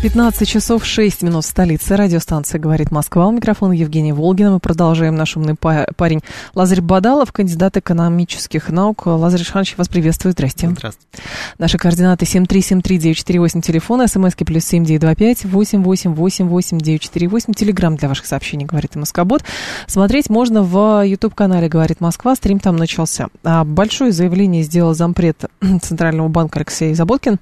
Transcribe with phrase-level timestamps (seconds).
[0.00, 1.96] 15 часов 6 минут в столице.
[1.96, 3.26] Радиостанция «Говорит Москва».
[3.26, 4.52] У микрофона Евгения Волгина.
[4.52, 5.16] Мы продолжаем.
[5.16, 6.20] Наш умный парень
[6.54, 9.06] Лазарь Бадалов, кандидат экономических наук.
[9.06, 10.32] Лазарь Шанович, вас приветствую.
[10.32, 10.70] Здрасте.
[10.70, 11.22] Здравствуйте.
[11.58, 19.42] Наши координаты 7373948, телефон, смски плюс 7925 8888948, телеграмм для ваших сообщений «Говорит Москобот».
[19.86, 22.34] Смотреть можно в YouTube-канале «Говорит Москва».
[22.36, 23.28] Стрим там начался.
[23.42, 25.44] А большое заявление сделал зампред
[25.82, 27.38] Центрального банка Алексей Заботкин.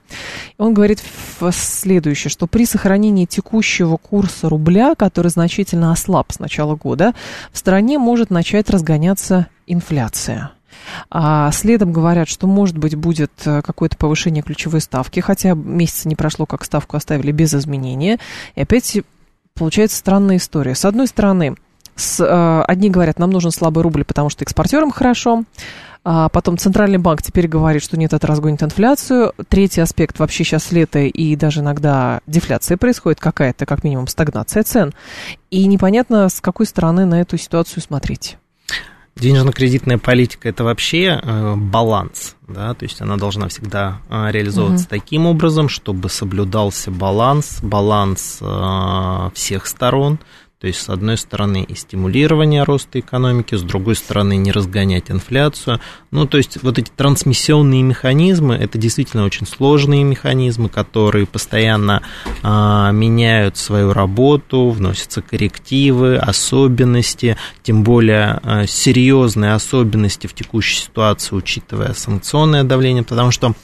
[0.59, 1.03] Он говорит
[1.51, 7.15] следующее, что при сохранении текущего курса рубля, который значительно ослаб с начала года,
[7.53, 10.53] в стране может начать разгоняться инфляция.
[11.11, 16.17] А следом говорят, что, может быть, будет э, какое-то повышение ключевой ставки, хотя месяца не
[16.17, 18.19] прошло, как ставку оставили без изменения.
[18.55, 18.99] И опять
[19.55, 20.75] получается странная история.
[20.75, 21.55] С одной стороны,
[21.97, 25.45] с, э, одни говорят, нам нужен слабый рубль, потому что экспортерам хорошо.
[26.03, 29.35] А потом Центральный банк теперь говорит, что нет, это разгонит инфляцию.
[29.49, 34.95] Третий аспект, вообще сейчас лето и даже иногда дефляция происходит какая-то, как минимум стагнация цен.
[35.51, 38.39] И непонятно, с какой стороны на эту ситуацию смотреть.
[39.17, 44.91] Денежно-кредитная политика это вообще э, баланс, да, то есть она должна всегда э, реализовываться угу.
[44.91, 50.21] таким образом, чтобы соблюдался баланс, баланс э, всех сторон,
[50.61, 55.81] то есть, с одной стороны, и стимулирование роста экономики, с другой стороны, не разгонять инфляцию.
[56.11, 62.03] Ну, то есть, вот эти трансмиссионные механизмы, это действительно очень сложные механизмы, которые постоянно
[62.43, 71.37] а, меняют свою работу, вносятся коррективы, особенности, тем более а, серьезные особенности в текущей ситуации,
[71.37, 73.55] учитывая санкционное давление, потому что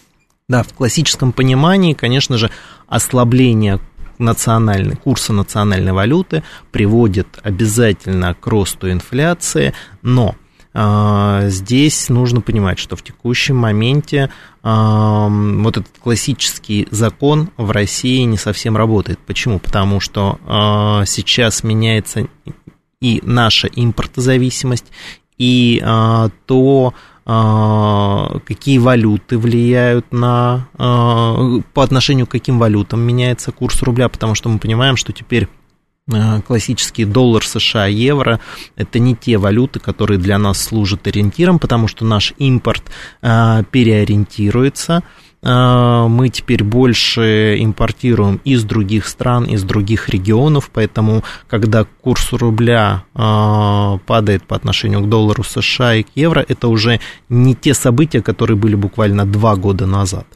[0.49, 2.51] да, в классическом понимании, конечно же,
[2.87, 3.81] ослабление
[4.19, 10.35] национальный, курса национальной валюты приводит обязательно к росту инфляции, но
[10.75, 14.31] э, здесь нужно понимать, что в текущем моменте
[14.63, 19.19] э, вот этот классический закон в России не совсем работает.
[19.27, 19.59] Почему?
[19.59, 22.29] Потому что э, сейчас меняется
[23.01, 24.87] и наша импортозависимость,
[25.39, 30.69] и то, а, какие валюты влияют на...
[30.79, 35.49] А, по отношению к каким валютам меняется курс рубля, потому что мы понимаем, что теперь
[36.13, 38.39] а, классический доллар США, евро,
[38.77, 42.85] это не те валюты, которые для нас служат ориентиром, потому что наш импорт
[43.21, 45.03] переориентируется, а,
[45.43, 53.99] мы теперь больше импортируем из других стран, из других регионов, поэтому когда курс рубля а,
[54.07, 58.57] падает по отношению к доллару США и к евро, это уже не те события, которые
[58.57, 60.27] были буквально два года назад.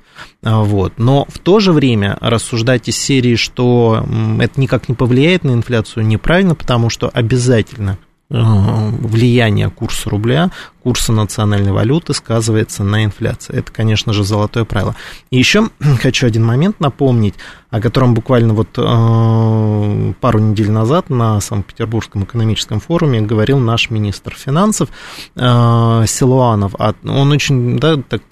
[0.43, 0.95] А, вот.
[0.99, 4.07] Но в то же время рассуждать из серии, что
[4.41, 7.99] это никак не повлияет на инфляцию, неправильно, потому что обязательно
[8.31, 13.55] влияние курса рубля, курса национальной валюты сказывается на инфляции.
[13.57, 14.97] Это, конечно же, золотое правило.
[15.31, 15.69] И еще
[16.01, 17.35] хочу один момент напомнить,
[17.71, 24.35] о котором буквально вот э, пару недель назад на Санкт-Петербургском экономическом форуме говорил наш министр
[24.35, 24.89] финансов
[25.37, 26.75] э, Силуанов.
[26.79, 28.23] А он очень да, так,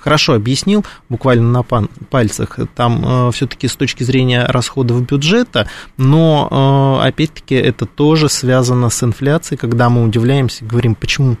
[0.00, 7.54] хорошо объяснил, буквально на пальцах, там э, все-таки с точки зрения расходов бюджета, но опять-таки
[7.54, 11.36] это тоже связано с инфляцией, когда мы удивляемся, говорим, почему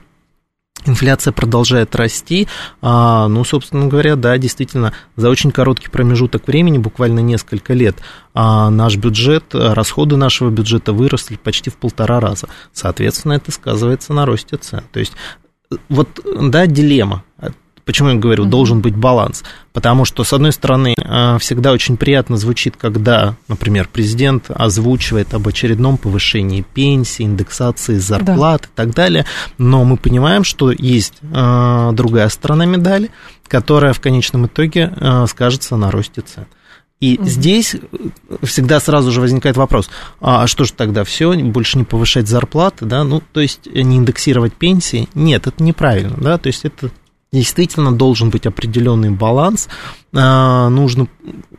[0.84, 2.48] Инфляция продолжает расти.
[2.80, 7.96] А, ну, собственно говоря, да, действительно, за очень короткий промежуток времени, буквально несколько лет,
[8.34, 12.48] а, наш бюджет, расходы нашего бюджета выросли почти в полтора раза.
[12.72, 14.82] Соответственно, это сказывается на росте цен.
[14.92, 15.12] То есть,
[15.88, 16.08] вот,
[16.40, 17.24] да, дилемма.
[17.84, 19.42] Почему я говорю, должен быть баланс?
[19.72, 25.48] Потому что, с одной стороны, а, всегда очень приятно звучит, когда, например, президент озвучивает об
[25.48, 28.68] очередном повышении пенсии, индексации зарплат да.
[28.68, 29.26] и так далее,
[29.58, 33.10] но мы понимаем, что есть а, другая сторона медали,
[33.48, 36.46] которая в конечном итоге а, скажется на росте цен.
[37.00, 37.26] И угу.
[37.26, 37.74] здесь
[38.44, 39.90] всегда сразу же возникает вопрос,
[40.20, 44.52] а что же тогда все, больше не повышать зарплаты, да, ну, то есть не индексировать
[44.52, 45.08] пенсии?
[45.14, 46.92] Нет, это неправильно, да, то есть это
[47.32, 49.68] действительно должен быть определенный баланс.
[50.12, 51.08] А, нужно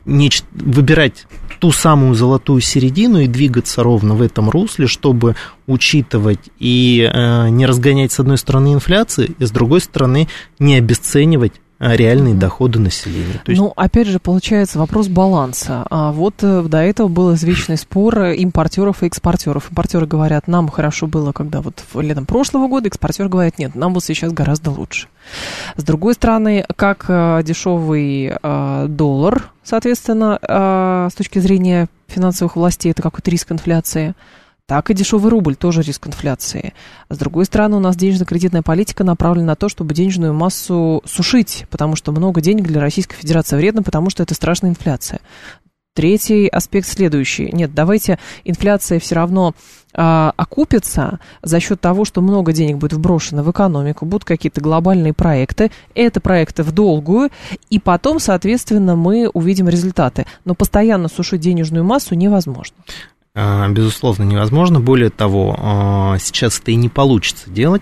[0.05, 1.25] нечто, выбирать
[1.59, 5.35] ту самую золотую середину и двигаться ровно в этом русле, чтобы
[5.65, 10.27] учитывать и а, не разгонять с одной стороны инфляции, и с другой стороны
[10.59, 11.53] не обесценивать
[11.83, 13.41] реальные доходы населения.
[13.43, 13.61] То есть...
[13.61, 15.85] Ну, опять же, получается вопрос баланса.
[15.89, 19.69] А вот э, до этого был извечный спор импортеров и экспортеров.
[19.69, 24.03] Импортеры говорят, нам хорошо было, когда вот летом прошлого года, экспортеры говорят, нет, нам вот
[24.03, 25.07] сейчас гораздо лучше.
[25.75, 30.39] С другой стороны, как э, дешевый э, доллар, соответственно,
[31.09, 34.13] с точки зрения финансовых властей, это какой-то риск инфляции–
[34.67, 36.73] так и дешевый рубль тоже риск инфляции.
[37.09, 41.95] С другой стороны, у нас денежно-кредитная политика направлена на то, чтобы денежную массу сушить, потому
[41.95, 45.19] что много денег для Российской Федерации вредно, потому что это страшная инфляция.
[45.95, 47.51] Третий аспект следующий.
[47.51, 49.53] Нет, давайте инфляция все равно
[49.93, 55.13] а, окупится за счет того, что много денег будет вброшено в экономику, будут какие-то глобальные
[55.13, 57.29] проекты, это проекты в долгую,
[57.69, 60.25] и потом, соответственно, мы увидим результаты.
[60.45, 62.75] Но постоянно сушить денежную массу невозможно.
[63.35, 64.79] А, безусловно, невозможно.
[64.79, 67.81] Более того, а, сейчас это и не получится делать.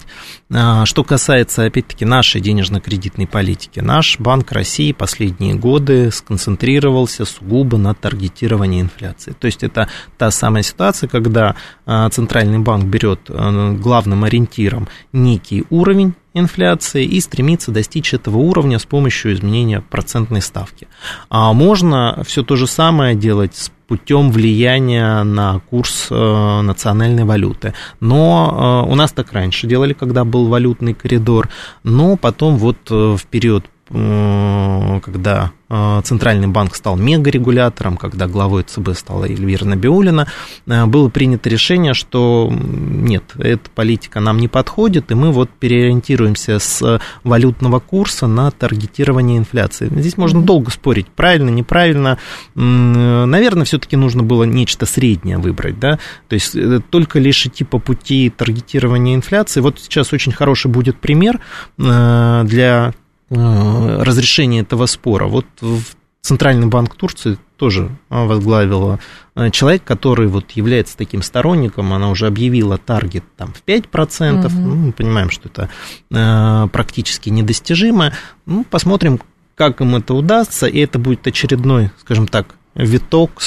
[0.50, 7.94] А, что касается, опять-таки, нашей денежно-кредитной политики, наш Банк России последние годы сконцентрировался сугубо на
[7.94, 9.34] таргетировании инфляции.
[9.38, 11.56] То есть это та самая ситуация, когда
[11.86, 19.34] Центральный банк берет главным ориентиром некий уровень инфляции и стремится достичь этого уровня с помощью
[19.34, 20.88] изменения процентной ставки.
[21.30, 27.74] А можно все то же самое делать с путем влияния на курс э, национальной валюты.
[28.00, 31.50] Но э, у нас так раньше делали, когда был валютный коридор,
[31.84, 38.96] но потом вот э, в период когда э, Центральный банк стал мегарегулятором, когда главой ЦБ
[38.96, 40.28] стала Эльвира Набиулина,
[40.66, 46.60] э, было принято решение, что нет, эта политика нам не подходит, и мы вот переориентируемся
[46.60, 49.90] с валютного курса на таргетирование инфляции.
[49.94, 52.18] Здесь можно долго спорить, правильно, неправильно.
[52.56, 56.00] Наверное, все-таки нужно было нечто среднее выбрать, да,
[56.30, 59.60] то есть э, только лишь идти по пути таргетирования инфляции.
[59.60, 61.40] Вот сейчас очень хороший будет пример
[61.78, 63.01] для Э,
[63.32, 65.28] разрешения этого спора.
[65.28, 65.82] Вот в
[66.22, 69.00] Центральный банк Турции тоже э, возглавила
[69.36, 74.60] э, человек, который вот является таким сторонником, она уже объявила таргет там в 5%, угу.
[74.60, 75.70] ну, мы понимаем, что это
[76.12, 78.14] э, практически недостижимо.
[78.46, 79.20] Ну, посмотрим,
[79.56, 83.42] как им это удастся, и это будет очередной, скажем так, виток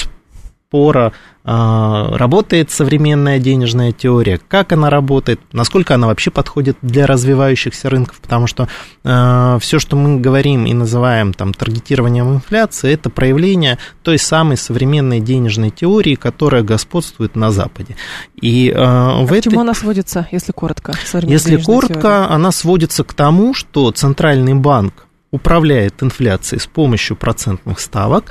[0.75, 1.13] спора
[1.45, 8.19] а, работает современная денежная теория, как она работает, насколько она вообще подходит для развивающихся рынков,
[8.21, 8.67] потому что
[9.05, 15.21] э, все, что мы говорим и называем там таргетированием инфляции, это проявление той самой современной
[15.21, 17.95] денежной теории, которая господствует на Западе.
[18.41, 19.51] И а в к этой...
[19.51, 20.95] чему она сводится, если коротко?
[21.23, 22.35] Если коротко, теория?
[22.35, 28.31] она сводится к тому, что центральный банк управляет инфляцией с помощью процентных ставок,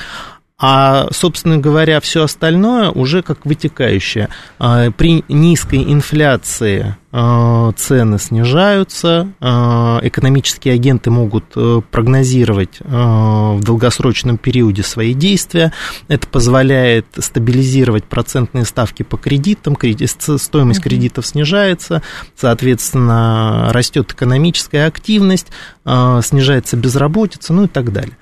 [0.59, 4.29] а, собственно говоря, все остальное уже как вытекающее.
[4.59, 14.37] А, при низкой инфляции а, цены снижаются, а, экономические агенты могут э, прогнозировать в долгосрочном
[14.37, 15.73] периоде свои действия.
[16.07, 19.75] Это позволяет стабилизировать процентные ставки по кредитам,
[20.37, 22.01] стоимость кредитов снижается,
[22.35, 25.47] соответственно, растет экономическая активность,
[25.83, 28.17] снижается безработица, ну и так далее.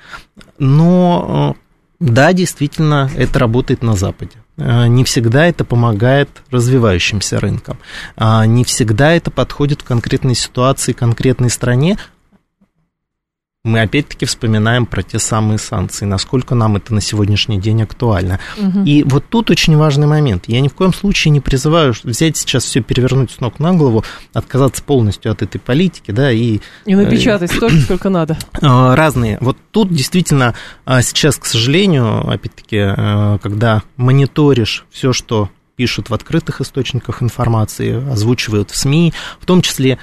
[0.57, 1.55] Но
[2.01, 4.31] да, действительно, это работает на Западе.
[4.57, 7.77] А, не всегда это помогает развивающимся рынкам.
[8.17, 11.99] А, не всегда это подходит в конкретной ситуации, конкретной стране,
[13.63, 18.39] мы опять-таки вспоминаем про те самые санкции, насколько нам это на сегодняшний день актуально.
[18.57, 18.83] Угу.
[18.85, 20.45] И вот тут очень важный момент.
[20.47, 24.03] Я ни в коем случае не призываю взять сейчас все перевернуть с ног на голову,
[24.33, 26.59] отказаться полностью от этой политики, да, и...
[26.85, 28.35] И напечатать столько, сколько надо.
[28.61, 29.37] А, разные.
[29.41, 30.55] Вот тут действительно
[30.85, 38.11] а, сейчас, к сожалению, опять-таки, а, когда мониторишь все, что пишут в открытых источниках информации,
[38.11, 39.99] озвучивают в СМИ, в том числе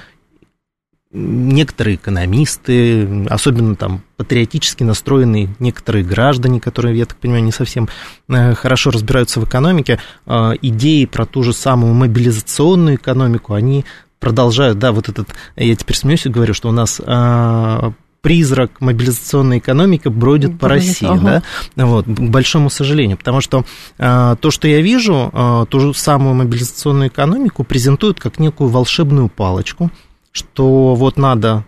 [1.11, 7.89] некоторые экономисты, особенно там патриотически настроенные некоторые граждане, которые, я так понимаю, не совсем
[8.27, 13.85] э, хорошо разбираются в экономике, э, идеи про ту же самую мобилизационную экономику, они
[14.19, 19.57] продолжают, да, вот этот, я теперь смеюсь и говорю, что у нас э, призрак мобилизационной
[19.57, 21.41] экономики бродит по России, ага.
[21.75, 23.65] да, вот, к большому сожалению, потому что
[23.97, 29.29] э, то, что я вижу, э, ту же самую мобилизационную экономику презентуют как некую волшебную
[29.29, 29.89] палочку,
[30.31, 31.65] что вот надо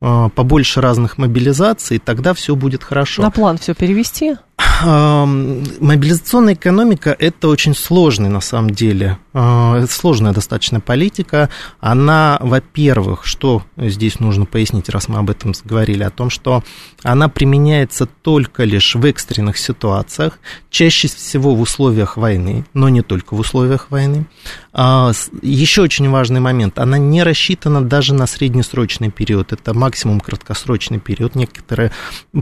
[0.00, 3.22] а, побольше разных мобилизаций, тогда все будет хорошо.
[3.22, 4.36] На план все перевести?
[4.84, 11.50] Мобилизационная экономика– это очень сложный, на самом деле, а, сложная достаточно политика.
[11.78, 16.64] Она, во-первых, что здесь нужно пояснить, раз мы об этом говорили, о том, что
[17.04, 23.34] она применяется только лишь в экстренных ситуациях, чаще всего в условиях войны, но не только
[23.34, 24.26] в условиях войны.
[24.72, 25.12] А,
[25.42, 31.36] еще очень важный момент, она не рассчитана даже на среднесрочный период, это максимум краткосрочный период,
[31.36, 31.92] некоторый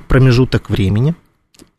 [0.08, 1.14] промежуток времени–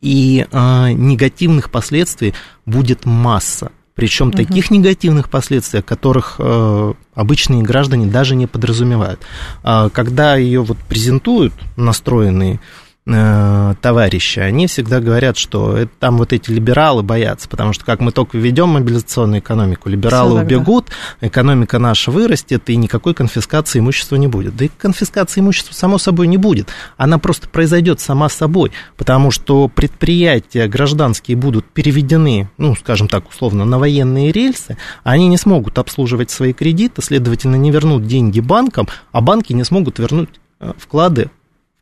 [0.00, 2.34] и э, негативных последствий
[2.66, 3.72] будет масса.
[3.94, 4.36] Причем угу.
[4.36, 9.20] таких негативных последствий, о которых э, обычные граждане даже не подразумевают.
[9.62, 12.60] Э, когда ее вот презентуют настроенные
[13.04, 17.98] Э, товарищи, они всегда говорят, что это, там вот эти либералы боятся, потому что как
[17.98, 20.90] мы только введем мобилизационную экономику, либералы Все убегут,
[21.20, 24.56] экономика наша вырастет, и никакой конфискации имущества не будет.
[24.56, 26.68] Да и конфискации имущества, само собой, не будет.
[26.96, 33.64] Она просто произойдет сама собой, потому что предприятия гражданские будут переведены, ну, скажем так, условно,
[33.64, 39.20] на военные рельсы, они не смогут обслуживать свои кредиты, следовательно, не вернут деньги банкам, а
[39.20, 40.28] банки не смогут вернуть
[40.60, 41.30] э, вклады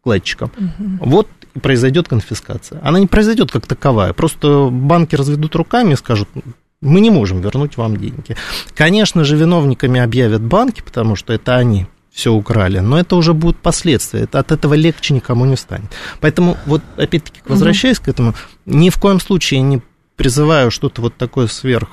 [0.00, 0.50] вкладчикам.
[0.56, 1.10] Угу.
[1.10, 1.28] Вот
[1.62, 2.80] произойдет конфискация.
[2.82, 4.12] Она не произойдет как таковая.
[4.12, 6.28] Просто банки разведут руками и скажут,
[6.80, 8.36] мы не можем вернуть вам деньги.
[8.74, 13.58] Конечно же, виновниками объявят банки, потому что это они все украли, но это уже будут
[13.58, 15.90] последствия, это, от этого легче никому не станет.
[16.20, 18.06] Поэтому вот опять-таки, возвращаясь угу.
[18.06, 18.34] к этому,
[18.66, 19.80] ни в коем случае не
[20.16, 21.88] призываю что-то вот такое сверх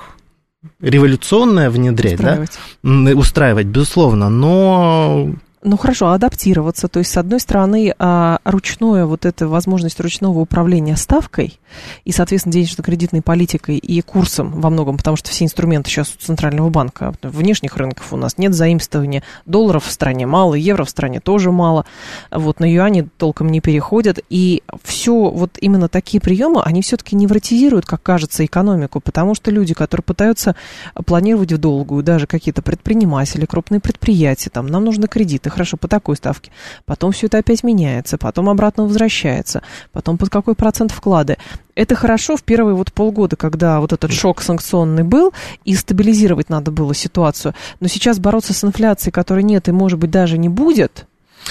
[0.80, 2.58] революционное внедрять, устраивать.
[2.82, 5.30] да, устраивать, безусловно, но
[5.62, 6.88] ну хорошо, адаптироваться.
[6.88, 11.58] То есть, с одной стороны, а, ручное, вот эта возможность ручного управления ставкой
[12.04, 16.70] и, соответственно, денежно-кредитной политикой и курсом во многом, потому что все инструменты сейчас у Центрального
[16.70, 21.50] банка, внешних рынков у нас нет заимствования, долларов в стране мало, евро в стране тоже
[21.50, 21.84] мало,
[22.30, 27.84] вот на юане толком не переходят, и все вот именно такие приемы, они все-таки невротизируют,
[27.84, 30.54] как кажется, экономику, потому что люди, которые пытаются
[31.04, 35.88] планировать в долгую, даже какие-то предприниматели, крупные предприятия, там, нам нужны кредиты, ты хорошо по
[35.88, 36.50] такой ставке,
[36.84, 39.62] потом все это опять меняется, потом обратно возвращается,
[39.92, 41.38] потом под какой процент вклады.
[41.74, 45.32] Это хорошо в первые вот полгода, когда вот этот шок санкционный был,
[45.64, 47.54] и стабилизировать надо было ситуацию.
[47.80, 51.06] Но сейчас бороться с инфляцией, которой нет и, может быть, даже не будет,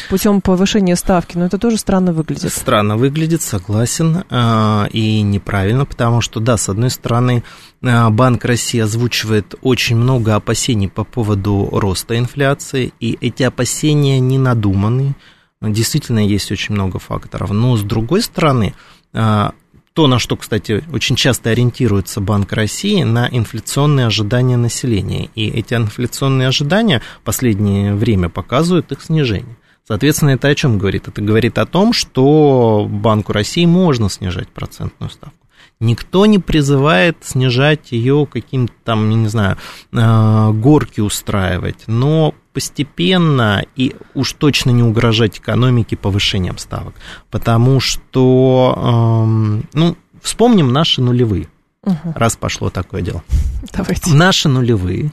[0.10, 2.52] путем повышения ставки, но это тоже странно выглядит.
[2.52, 7.44] Странно выглядит, согласен, а, и неправильно, потому что, да, с одной стороны,
[7.84, 14.38] а, Банк России озвучивает очень много опасений по поводу роста инфляции, и эти опасения не
[14.38, 15.16] надуманы,
[15.62, 18.76] действительно есть очень много факторов, но с другой стороны,
[19.14, 19.54] а,
[19.98, 25.32] то, на что, кстати, очень часто ориентируется Банк России, на инфляционные ожидания населения.
[25.34, 29.58] И эти инфляционные ожидания последнее время показывают их снижение.
[29.88, 31.08] Соответственно, это о чем говорит?
[31.08, 35.38] Это говорит о том, что Банку России можно снижать процентную ставку.
[35.80, 39.58] Никто не призывает снижать ее каким-то там, не знаю,
[39.94, 46.96] э, горки устраивать, но постепенно и уж точно не угрожать экономике повышением ставок.
[47.30, 51.48] Потому что, эм, ну, вспомним наши нулевые.
[51.84, 52.14] Угу.
[52.16, 53.24] Раз пошло такое дело.
[53.74, 54.12] Давайте.
[54.12, 55.12] Наши нулевые.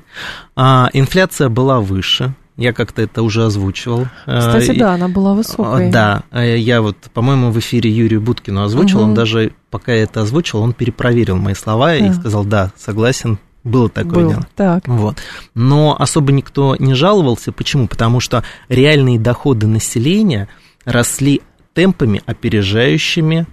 [0.56, 4.06] А, инфляция была выше, я как-то это уже озвучивал.
[4.26, 5.90] Кстати, и, да, она была высокой.
[5.90, 9.08] Да, я вот, по-моему, в эфире Юрию Будкину озвучил, угу.
[9.08, 11.96] он даже, пока я это озвучил, он перепроверил мои слова да.
[11.96, 14.46] и сказал, да, согласен, было такое Был, дело.
[14.54, 14.86] Так.
[14.86, 15.16] Вот.
[15.54, 17.50] Но особо никто не жаловался.
[17.50, 17.88] Почему?
[17.88, 20.48] Потому что реальные доходы населения
[20.84, 21.40] росли
[21.72, 23.46] темпами, опережающими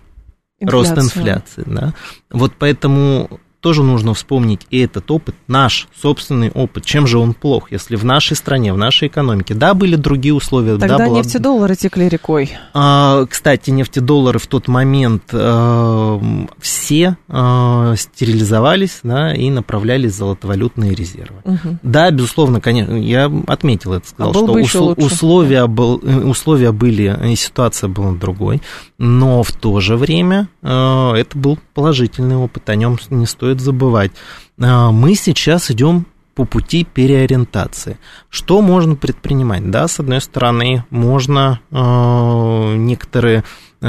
[0.60, 0.70] Инфляцию.
[0.70, 1.64] рост инфляции.
[1.66, 1.94] Да?
[2.30, 6.84] Вот поэтому тоже нужно вспомнить и этот опыт, наш собственный опыт.
[6.84, 10.78] Чем же он плох, если в нашей стране, в нашей экономике, да, были другие условия.
[10.78, 12.52] Тогда да, нефтедоллары текли рекой.
[12.74, 16.20] А, кстати, нефтедоллары в тот момент а,
[16.60, 21.38] все а, стерилизовались да, и направлялись в золотовалютные резервы.
[21.46, 21.78] Угу.
[21.84, 27.36] Да, безусловно, конечно, я отметил это, сказал, а что ус- условия, был, условия были, и
[27.36, 28.62] ситуация была другой,
[28.98, 33.62] но в то же время а, это был положительный опыт, о нем не стоит стоит
[33.62, 34.12] забывать.
[34.60, 36.06] А, мы сейчас идем
[36.36, 37.98] по пути переориентации.
[38.30, 39.70] Что можно предпринимать?
[39.70, 43.44] Да, с одной стороны, можно э, некоторые
[43.82, 43.88] э,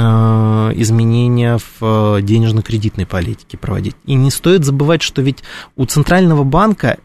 [0.75, 3.95] изменения в денежно-кредитной политике проводить.
[4.05, 5.43] И не стоит забывать, что ведь
[5.77, 6.97] у Центрального банка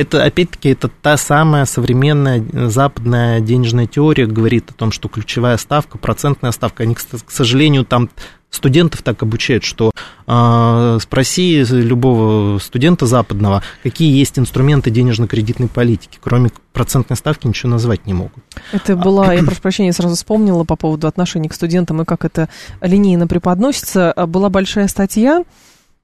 [0.00, 5.98] Это, опять-таки, это та самая современная западная денежная теория говорит о том, что ключевая ставка,
[5.98, 8.08] процентная ставка, они, к сожалению, там
[8.48, 9.92] студентов так обучают, что
[10.26, 18.06] э, спроси любого студента западного, какие есть инструменты денежно-кредитной политики, кроме процентной ставки ничего назвать
[18.06, 18.42] не могут.
[18.72, 22.48] Это была, я прошу прощения, сразу вспомнила по поводу отношений к студентам и как это
[22.80, 24.14] линейно преподносится.
[24.26, 25.44] Была большая статья,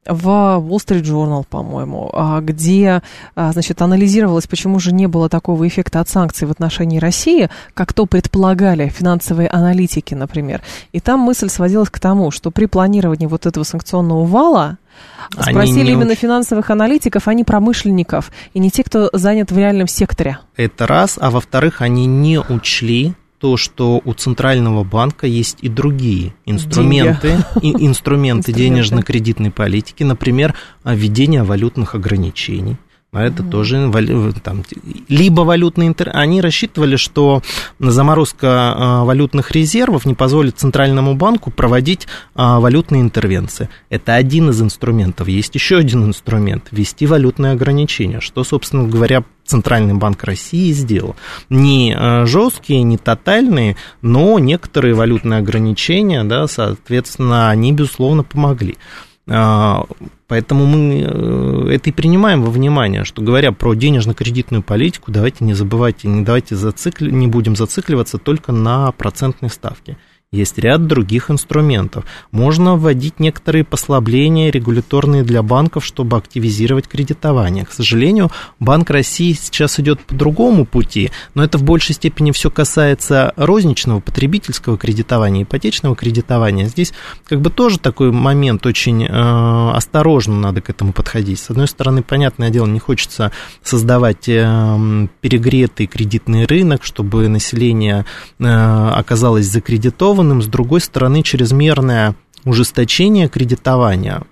[0.09, 3.03] в Wall Street Journal, по-моему, а, где,
[3.35, 7.93] а, значит, анализировалось, почему же не было такого эффекта от санкций в отношении России, как
[7.93, 10.63] то предполагали финансовые аналитики, например.
[10.93, 14.79] И там мысль сводилась к тому, что при планировании вот этого санкционного вала
[15.31, 16.19] Спросили именно уч...
[16.19, 20.39] финансовых аналитиков, а не промышленников, и не те, кто занят в реальном секторе.
[20.57, 26.35] Это раз, а во-вторых, они не учли то, что у Центрального банка есть и другие
[26.47, 32.77] инструменты, и, инструменты денежно-кредитной политики, например, введение валютных ограничений.
[33.13, 33.91] А это mm тоже
[34.43, 34.63] там,
[35.09, 36.11] либо валютный интер...
[36.13, 37.43] Они рассчитывали, что
[37.79, 43.71] заморозка а, валютных резервов не позволит Центральному банку проводить а, валютные интервенции.
[43.89, 45.29] Это один из инструментов.
[45.29, 51.17] Есть еще один инструмент– ввести валютные ограничения, что, собственно говоря, Центральный банк России сделал.
[51.49, 58.77] Не а, жесткие, не тотальные, но некоторые валютные ограничения, да, соответственно, они, безусловно, помогли.
[59.27, 65.55] Поэтому мы э, это и принимаем во внимание, что говоря про денежно-кредитную политику, давайте не
[65.55, 69.97] забывайте, не давайте зацикли, не будем зацикливаться только на процентной ставке.
[70.33, 72.05] Есть ряд других инструментов.
[72.33, 77.65] Можно вводить некоторые послабления регуляторные для банков, чтобы активизировать кредитование.
[77.65, 82.51] К сожалению, Банк России сейчас идет по другому пути, но это в большей степени все
[82.51, 86.67] касается розничного потребительского кредитования, ипотечного кредитования.
[86.67, 86.93] Здесь
[87.25, 91.39] как бы тоже такой момент очень э, осторожно надо к этому подходить.
[91.39, 93.31] С одной стороны, понятное дело, не хочется
[93.63, 98.05] создавать э, перегретый кредитный рынок, чтобы население
[98.41, 102.15] э, оказалось закредитовано, организованным, с другой стороны, чрезмерная
[102.47, 104.23] ужесточение кредитования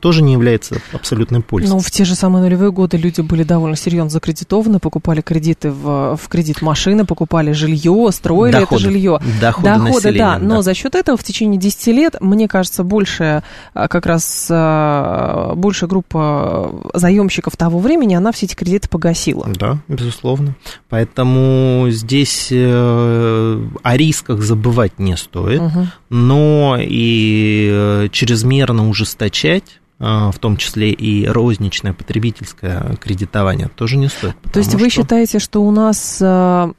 [0.00, 1.70] тоже не является абсолютной пользой.
[1.70, 6.16] Ну, в те же самые нулевые годы люди были довольно серьезно закредитованы, покупали кредиты в,
[6.16, 9.20] в кредит машины, покупали жилье, строили доходы, это жилье.
[9.40, 10.38] Доходы, доходы да.
[10.38, 10.62] Но да.
[10.62, 15.88] за счет этого в течение 10 лет, мне кажется, больше а, как раз а, большая
[15.88, 19.46] группа заемщиков того времени, она все эти кредиты погасила.
[19.56, 20.56] Да, безусловно.
[20.88, 25.86] Поэтому здесь э, о рисках забывать не стоит, угу.
[26.10, 34.08] Но и Э, чрезмерно ужесточать э, в том числе и розничное потребительское кредитование, тоже не
[34.08, 34.36] стоит.
[34.52, 36.72] То есть вы считаете, что у нас э,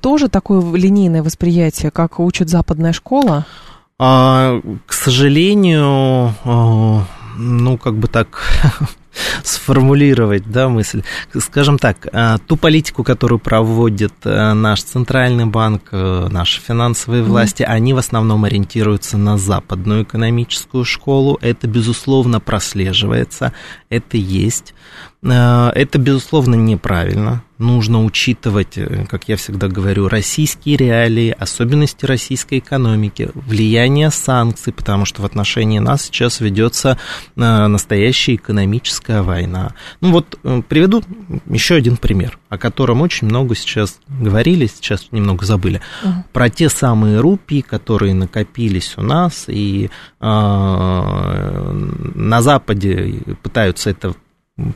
[0.00, 3.46] тоже такое линейное восприятие, как учит западная школа?
[3.98, 6.34] А, к сожалению,
[7.36, 8.42] ну, как бы так
[9.42, 11.02] сформулировать, да, мысль.
[11.38, 17.62] Скажем так, э, ту политику, которую проводит э, наш центральный банк, э, наши финансовые власти,
[17.62, 17.66] mm-hmm.
[17.66, 21.38] они в основном ориентируются на западную экономическую школу.
[21.40, 23.52] Это, безусловно, прослеживается,
[23.88, 24.74] это есть.
[25.22, 27.42] Э, это, безусловно, неправильно.
[27.58, 35.04] Нужно учитывать, э, как я всегда говорю, российские реалии, особенности российской экономики, влияние санкций, потому
[35.04, 36.96] что в отношении нас сейчас ведется
[37.36, 39.74] э, настоящая экономическая война.
[40.00, 41.02] Ну вот приведу
[41.46, 45.82] еще один пример, о котором очень много сейчас говорили, сейчас немного забыли.
[46.02, 46.24] Угу.
[46.32, 50.24] Про те самые рупии, которые накопились у нас, и э,
[52.14, 54.14] на Западе пытаются это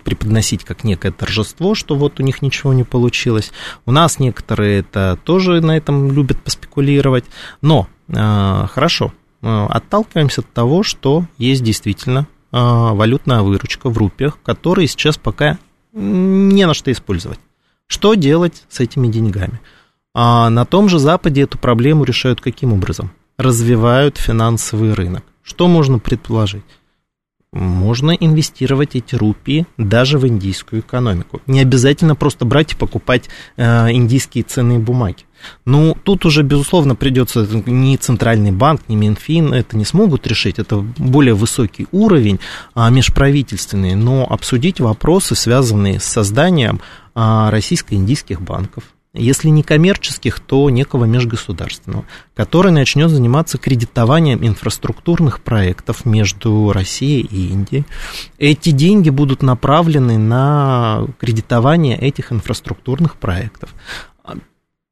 [0.04, 3.52] преподносить как некое торжество, что вот у них ничего не получилось.
[3.86, 7.24] У нас некоторые это тоже на этом любят поспекулировать.
[7.60, 14.38] Но э, хорошо, э, отталкиваемся от того, что есть действительно э, валютная выручка в рупиях,
[14.42, 15.58] которые сейчас пока
[15.92, 17.38] не на что использовать.
[17.86, 19.60] Что делать с этими деньгами?
[20.14, 23.10] А на том же Западе эту проблему решают каким образом?
[23.36, 25.24] Развивают финансовый рынок.
[25.42, 26.64] Что можно предположить?
[27.54, 31.40] Можно инвестировать эти рупии даже в индийскую экономику.
[31.46, 35.24] Не обязательно просто брать и покупать э, индийские ценные бумаги.
[35.64, 40.58] Ну, тут уже, безусловно, придется ни Центральный банк, ни Минфин это не смогут решить.
[40.58, 42.40] Это более высокий уровень
[42.74, 46.80] а, межправительственный, но обсудить вопросы, связанные с созданием
[47.14, 48.84] а, российско-индийских банков,
[49.14, 57.48] если не коммерческих, то некого межгосударственного, который начнет заниматься кредитованием инфраструктурных проектов между Россией и
[57.48, 57.84] Индией.
[58.38, 63.74] Эти деньги будут направлены на кредитование этих инфраструктурных проектов.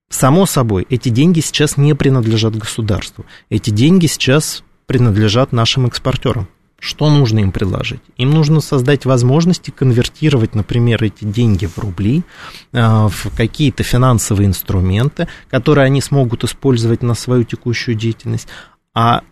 [0.09, 3.25] Само собой, эти деньги сейчас не принадлежат государству.
[3.49, 6.49] Эти деньги сейчас принадлежат нашим экспортерам
[6.83, 8.01] Что нужно им предложить?
[8.17, 12.25] Им нужно создать возможности конвертировать, например, эти деньги в рубли,
[12.73, 18.49] а, в какие-то финансовые инструменты, которые они смогут использовать на свою текущую деятельность,
[18.95, 19.23] а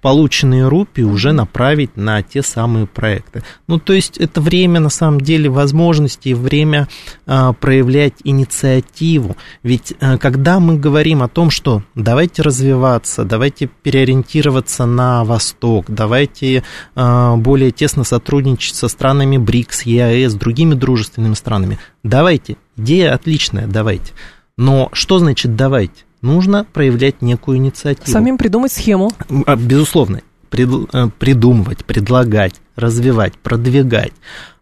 [0.00, 3.42] полученные рупии уже направить на те самые проекты.
[3.66, 6.88] Ну, то есть это время, на самом деле, возможностей, время
[7.26, 9.36] а, проявлять инициативу.
[9.62, 16.62] Ведь а, когда мы говорим о том, что давайте развиваться, давайте переориентироваться на восток, давайте
[16.94, 24.12] а, более тесно сотрудничать со странами БРИКС, ЕАЭС, другими дружественными странами, давайте, идея отличная, давайте.
[24.58, 26.04] Но что значит давайте?
[26.22, 28.10] Нужно проявлять некую инициативу.
[28.10, 29.10] Самим придумать схему.
[29.46, 34.12] А, безусловно, э, придумывать, предлагать, развивать, продвигать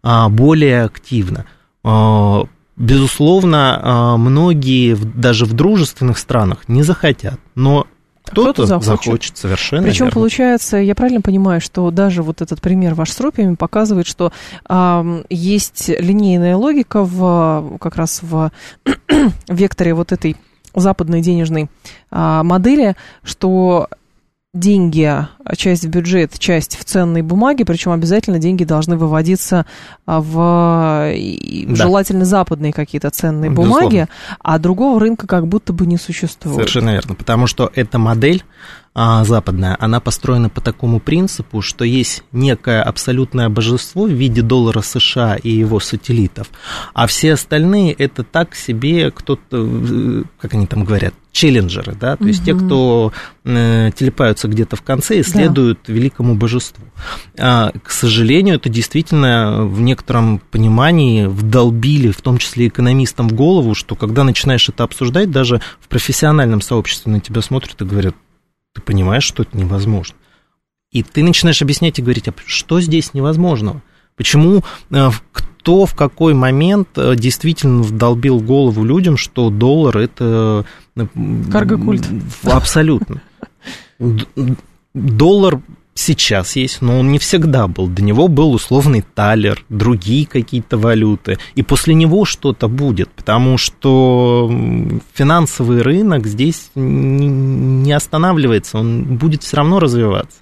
[0.03, 1.47] а, более активно.
[1.83, 2.45] А,
[2.77, 7.87] безусловно, многие даже в дружественных странах не захотят, но
[8.25, 9.05] кто-то, захочет.
[9.05, 9.83] захочет совершенно.
[9.83, 10.21] Причем верно.
[10.21, 14.33] получается, я правильно понимаю, что даже вот этот пример ваш с рупиями показывает, что
[14.69, 18.51] э, есть линейная логика в как раз в
[19.49, 20.37] векторе вот этой
[20.81, 21.69] западной денежной
[22.11, 23.89] а, модели, что
[24.55, 29.67] деньги, часть в бюджет, часть в ценные бумаги, причем обязательно деньги должны выводиться
[30.07, 31.13] а, в
[31.69, 31.75] да.
[31.75, 33.81] желательно западные какие-то ценные Безусловно.
[33.81, 34.09] бумаги,
[34.39, 36.57] а другого рынка как будто бы не существует.
[36.57, 38.45] Совершенно верно, потому что эта модель
[38.97, 44.83] а, западная, она построена по такому принципу, что есть некое абсолютное божество в виде доллара
[44.83, 46.49] США и его сателлитов,
[46.93, 52.23] а все остальные это так себе кто-то, э, как они там говорят, челленджеры, да, то
[52.23, 52.29] угу.
[52.29, 53.13] есть те, кто
[53.45, 55.93] э, телепаются где-то в конце и следуют да.
[55.93, 56.85] великому божеству.
[57.37, 63.75] А, к сожалению, это действительно в некотором понимании вдолбили, в том числе экономистам, в голову,
[63.75, 68.15] что когда начинаешь это обсуждать, даже в профессиональном сообществе на тебя смотрят и говорят,
[68.75, 70.17] ты понимаешь, что это невозможно.
[70.93, 73.83] И ты начинаешь объяснять и говорить, а что здесь невозможного?
[74.17, 80.67] Почему, э, кто в какой момент э, действительно вдолбил голову людям, что доллар это...
[80.97, 81.07] Э,
[81.51, 82.05] Карго-культ.
[82.45, 83.23] Абсолютно.
[84.95, 85.61] Доллар
[85.95, 87.87] сейчас есть, но он не всегда был.
[87.87, 91.39] До него был условный талер, другие какие-то валюты.
[91.55, 94.51] И после него что-то будет, потому что
[95.15, 100.39] финансовый рынок здесь не останавливается, он будет все равно развиваться.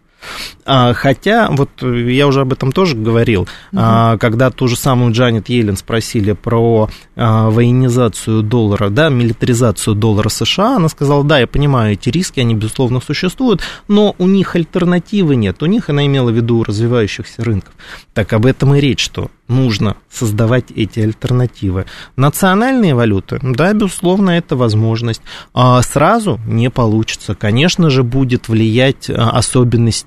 [0.65, 4.19] А, хотя, вот я уже об этом тоже говорил, угу.
[4.21, 10.77] когда ту же самую Джанет Йеллен спросили про а, военизацию доллара, да, милитаризацию доллара США,
[10.77, 15.63] она сказала, да, я понимаю эти риски, они, безусловно, существуют, но у них альтернативы нет,
[15.63, 17.75] у них, она имела в виду развивающихся рынков.
[18.15, 21.87] Так об этом и речь, что нужно создавать эти альтернативы.
[22.17, 25.23] Национальные валюты, да, безусловно, это возможность.
[25.55, 27.35] А сразу не получится.
[27.35, 29.31] Конечно же, будет влиять а,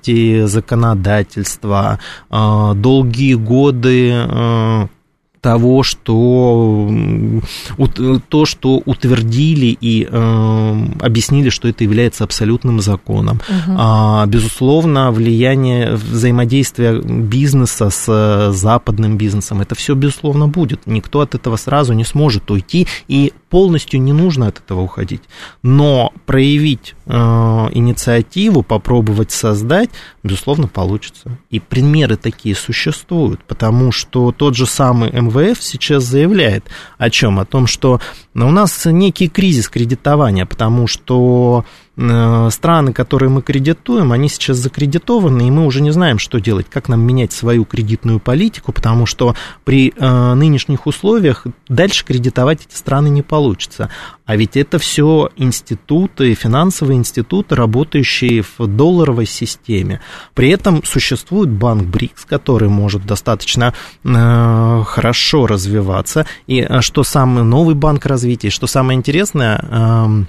[0.06, 1.98] особенности законодательства,
[2.30, 4.88] а, долгие годы а,
[5.40, 6.90] того, что,
[8.28, 13.36] то, что утвердили и э, объяснили, что это является абсолютным законом.
[13.48, 13.76] Угу.
[13.78, 20.80] А, безусловно, влияние взаимодействия бизнеса с западным бизнесом, это все, безусловно, будет.
[20.86, 25.22] Никто от этого сразу не сможет уйти, и полностью не нужно от этого уходить.
[25.62, 29.90] Но проявить э, инициативу, попробовать создать,
[30.22, 31.38] безусловно, получится.
[31.50, 36.64] И примеры такие существуют, потому что тот же самый МВ МВФ сейчас заявляет
[36.98, 37.38] о чем?
[37.38, 38.00] О том, что
[38.34, 41.64] у нас некий кризис кредитования, потому что
[41.96, 46.88] страны, которые мы кредитуем, они сейчас закредитованы, и мы уже не знаем, что делать, как
[46.88, 53.08] нам менять свою кредитную политику, потому что при э, нынешних условиях дальше кредитовать эти страны
[53.08, 53.90] не получится.
[54.26, 60.00] А ведь это все институты, финансовые институты, работающие в долларовой системе.
[60.34, 63.72] При этом существует банк БРИКС, который может достаточно
[64.04, 66.26] э, хорошо развиваться.
[66.46, 70.24] И э, что самый новый банк развития, что самое интересное, э,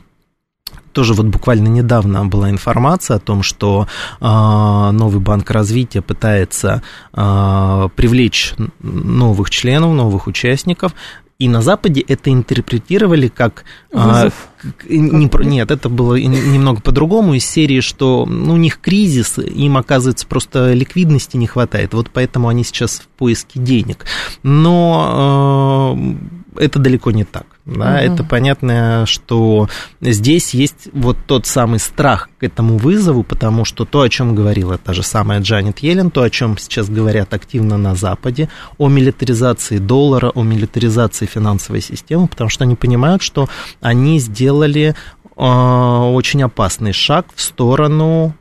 [0.98, 3.86] тоже вот буквально недавно была информация о том, что
[4.20, 6.82] э, новый банк развития пытается
[7.14, 10.94] э, привлечь новых членов, новых участников.
[11.38, 13.64] И на Западе это интерпретировали как...
[13.92, 14.34] Вызов.
[14.64, 19.78] А, не, нет, это было немного по-другому из серии, что ну, у них кризис, им,
[19.78, 21.94] оказывается, просто ликвидности не хватает.
[21.94, 24.08] Вот поэтому они сейчас в поиске денег.
[24.42, 25.96] Но
[26.58, 27.57] э, это далеко не так.
[27.68, 28.14] Да, угу.
[28.14, 29.68] Это понятно, что
[30.00, 34.78] здесь есть вот тот самый страх к этому вызову, потому что то, о чем говорила
[34.78, 39.80] та же самая Джанет Йеллен, то, о чем сейчас говорят активно на Западе, о милитаризации
[39.80, 43.50] доллара, о милитаризации финансовой системы, потому что они понимают, что
[43.82, 44.96] они сделали
[45.36, 48.34] очень опасный шаг в сторону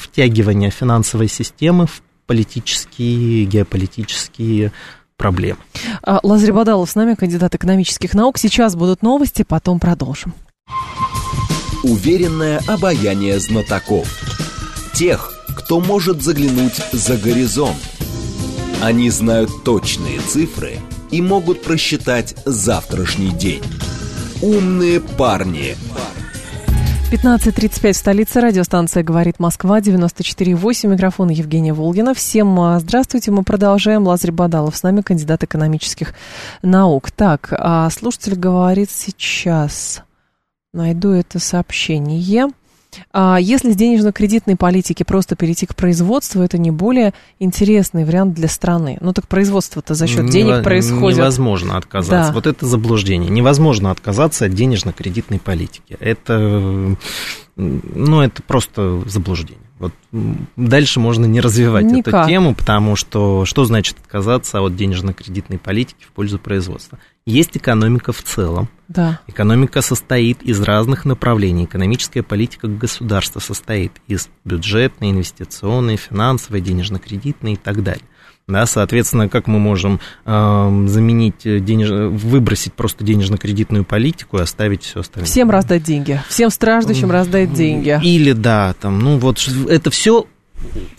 [0.00, 4.72] втягивания финансовой системы в политические, геополитические
[5.16, 5.58] проблемы.
[6.02, 8.38] А, Лазарь Бадалов с нами, кандидат экономических наук.
[8.38, 10.34] Сейчас будут новости, потом продолжим.
[11.82, 14.08] Уверенное обаяние знатоков.
[14.94, 17.76] Тех, кто может заглянуть за горизонт.
[18.82, 20.78] Они знают точные цифры
[21.10, 23.62] и могут просчитать завтрашний день.
[24.42, 25.76] Умные парни.
[27.10, 28.40] 15.35 в столице.
[28.40, 30.88] Радиостанция «Говорит Москва», 94.8.
[30.88, 32.14] Микрофон Евгения Волгина.
[32.14, 33.30] Всем а, здравствуйте.
[33.30, 34.02] Мы продолжаем.
[34.02, 36.14] Лазарь Бадалов с нами, кандидат экономических
[36.62, 37.12] наук.
[37.12, 40.02] Так, а слушатель говорит сейчас.
[40.74, 42.18] Найду это сообщение.
[43.12, 48.48] А если с денежно-кредитной политики просто перейти к производству, это не более интересный вариант для
[48.48, 48.98] страны.
[49.00, 51.18] Ну так производство-то за счет денег происходит.
[51.18, 52.28] Невозможно отказаться.
[52.28, 52.32] Да.
[52.32, 53.30] Вот это заблуждение.
[53.30, 55.96] Невозможно отказаться от денежно-кредитной политики.
[56.00, 56.96] Это,
[57.56, 59.65] ну, это просто заблуждение.
[59.78, 59.92] Вот
[60.56, 62.14] дальше можно не развивать Никак.
[62.14, 66.98] эту тему, потому что что значит отказаться от денежно-кредитной политики в пользу производства?
[67.26, 68.68] Есть экономика в целом.
[68.88, 69.20] Да.
[69.26, 71.64] Экономика состоит из разных направлений.
[71.64, 78.04] Экономическая политика государства состоит из бюджетной, инвестиционной, финансовой, денежно-кредитной и так далее.
[78.48, 81.90] Да, соответственно, как мы можем э, заменить денеж...
[81.90, 85.26] выбросить просто денежно-кредитную политику и оставить все остальное?
[85.26, 87.98] Всем раздать деньги, всем страждущим раздать деньги.
[88.04, 90.26] Или да, там, ну вот это все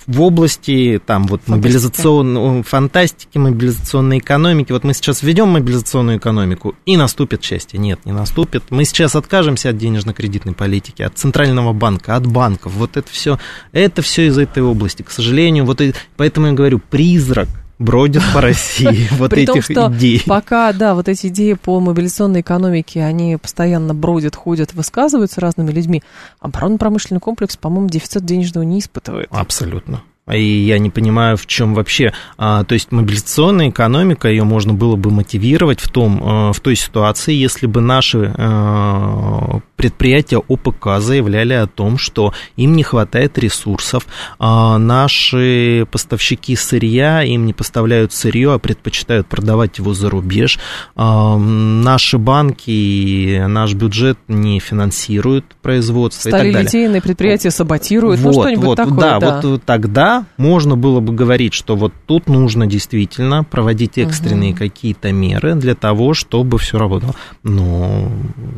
[0.05, 4.71] в области там вот мобилизационной фантастики, мобилизационной экономики.
[4.71, 7.79] Вот мы сейчас введем мобилизационную экономику, и наступит счастье.
[7.79, 8.63] Нет, не наступит.
[8.69, 12.73] Мы сейчас откажемся от денежно-кредитной политики, от центрального банка, от банков.
[12.73, 13.39] Вот это все,
[13.71, 15.03] это все из этой области.
[15.03, 19.61] К сожалению, вот и, поэтому я говорю, призрак бродят по России вот При этих том,
[19.61, 20.23] что идей.
[20.25, 26.03] Пока, да, вот эти идеи по мобилизационной экономике, они постоянно бродят, ходят, высказываются разными людьми.
[26.39, 29.27] Оборонно-промышленный комплекс, по-моему, дефицит денежного не испытывает.
[29.31, 30.01] Абсолютно.
[30.31, 32.13] И я не понимаю, в чем вообще...
[32.37, 36.75] А, то есть мобилизационная экономика, ее можно было бы мотивировать в, том, а, в той
[36.75, 44.07] ситуации, если бы наши а, предприятия ОПК заявляли о том, что им не хватает ресурсов,
[44.39, 50.59] а наши поставщики сырья им не поставляют сырье, а предпочитают продавать его за рубеж,
[50.95, 57.01] а, наши банки и наш бюджет не финансируют производство Стали и так далее.
[57.01, 58.97] предприятия саботируют, ну, вот, ну что-нибудь вот, такое.
[58.97, 64.51] Да, да, вот тогда можно было бы говорить, что вот тут нужно действительно проводить экстренные
[64.51, 64.59] угу.
[64.59, 67.13] какие-то меры для того, чтобы все работало.
[67.43, 68.11] Но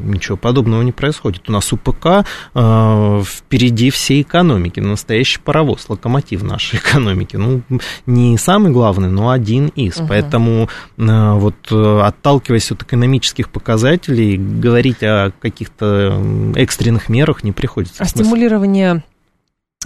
[0.06, 1.50] ничего подобного не происходит происходит.
[1.50, 7.36] У нас УПК э, впереди всей экономики, настоящий паровоз, локомотив нашей экономики.
[7.36, 7.62] Ну,
[8.06, 9.98] не самый главный, но один из.
[9.98, 10.08] Угу.
[10.08, 16.22] Поэтому э, вот э, отталкиваясь от экономических показателей, говорить о каких-то
[16.56, 18.04] экстренных мерах не приходится.
[18.04, 19.04] А стимулирование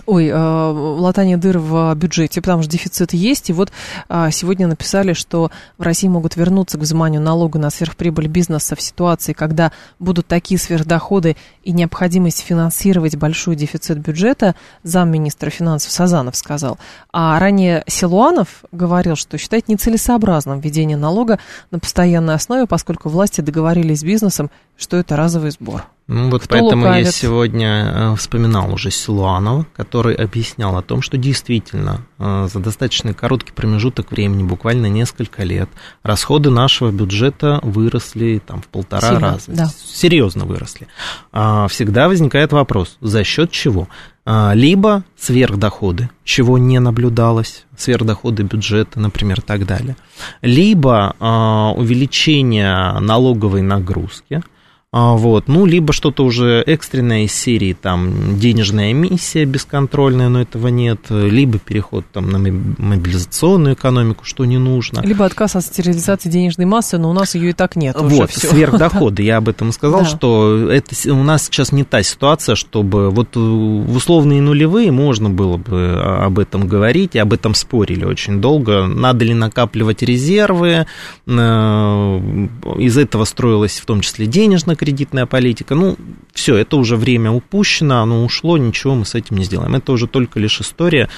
[0.07, 3.51] Ой, э, латание дыр в бюджете, потому что дефицит есть.
[3.51, 3.71] И вот
[4.09, 8.81] э, сегодня написали, что в России могут вернуться к взиманию налога на сверхприбыль бизнеса в
[8.81, 16.79] ситуации, когда будут такие сверхдоходы и необходимость финансировать большой дефицит бюджета, замминистра финансов Сазанов сказал.
[17.11, 21.37] А ранее Силуанов говорил, что считает нецелесообразным введение налога
[21.69, 25.85] на постоянной основе, поскольку власти договорились с бизнесом, что это разовый сбор.
[26.07, 27.05] Ну вот Кто поэтому лукавит?
[27.05, 33.13] я сегодня э, вспоминал уже Силуанова, который объяснял о том, что действительно э, за достаточно
[33.13, 35.69] короткий промежуток времени, буквально несколько лет,
[36.03, 39.51] расходы нашего бюджета выросли там в полтора Сильно, раза.
[39.51, 39.67] Да.
[39.67, 40.87] Серьезно выросли.
[41.31, 43.87] А, всегда возникает вопрос, за счет чего?
[44.25, 49.95] А, либо сверхдоходы, чего не наблюдалось, сверхдоходы бюджета, например, так далее.
[50.41, 54.43] Либо а, увеличение налоговой нагрузки–
[54.93, 60.99] вот, ну, либо что-то уже экстренное из серии, там, денежная эмиссия бесконтрольная, но этого нет,
[61.09, 65.01] либо переход там на мобилизационную экономику, что не нужно.
[65.01, 67.95] Либо отказ от стерилизации денежной массы, но у нас ее и так нет.
[67.99, 70.05] Вот, уже сверхдоходы, я об этом сказал, да.
[70.05, 75.57] что это у нас сейчас не та ситуация, чтобы вот в условные нулевые можно было
[75.57, 80.85] бы об этом говорить, и об этом спорили очень долго, надо ли накапливать резервы,
[81.25, 85.75] э, из этого строилась в том числе денежная кредитная политика.
[85.75, 85.95] Ну,
[86.33, 89.75] все, это уже время упущено, оно ушло, ничего мы с этим не сделаем.
[89.75, 91.09] Это уже только лишь история,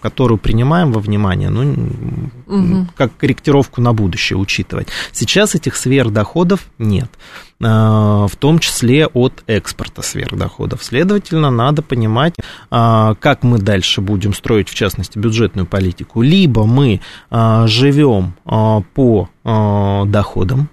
[0.00, 1.90] которую принимаем во внимание, ну,
[2.46, 2.86] угу.
[2.96, 4.86] как корректировку на будущее учитывать.
[5.10, 7.10] Сейчас этих сверхдоходов нет
[7.62, 10.84] а, в том числе от экспорта сверхдоходов.
[10.84, 12.34] Следовательно, надо понимать,
[12.70, 16.22] а, как мы дальше будем строить, в частности, бюджетную политику.
[16.22, 18.34] Либо мы а, живем
[18.94, 20.68] по доходам,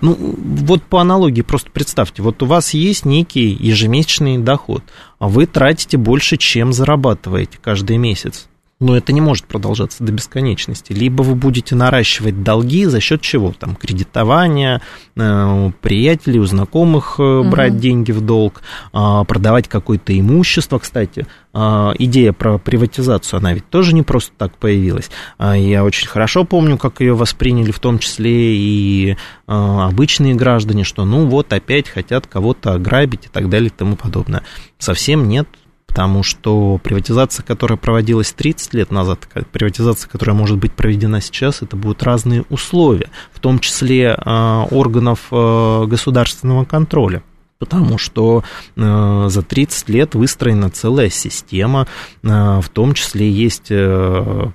[0.00, 4.84] ну, вот по аналогии просто представьте, вот у вас есть некий ежемесячный доход,
[5.18, 8.48] а вы тратите больше, чем зарабатываете каждый месяц.
[8.82, 10.92] Но это не может продолжаться до бесконечности.
[10.92, 13.52] Либо вы будете наращивать долги за счет чего?
[13.52, 14.82] Там кредитования,
[15.14, 17.44] э, у приятелей, у знакомых угу.
[17.44, 20.80] брать деньги в долг, а, продавать какое-то имущество.
[20.80, 25.10] Кстати, а, идея про приватизацию, она ведь тоже не просто так появилась.
[25.38, 29.16] Я очень хорошо помню, как ее восприняли в том числе и
[29.46, 34.42] обычные граждане, что ну вот опять хотят кого-то ограбить и так далее и тому подобное.
[34.78, 35.46] Совсем нет
[35.92, 41.76] потому что приватизация, которая проводилась 30 лет назад, приватизация, которая может быть проведена сейчас, это
[41.76, 47.22] будут разные условия, в том числе а, органов а, государственного контроля.
[47.58, 48.42] Потому что
[48.74, 51.86] э, за 30 лет выстроена целая система,
[52.24, 54.50] э, в том числе есть э,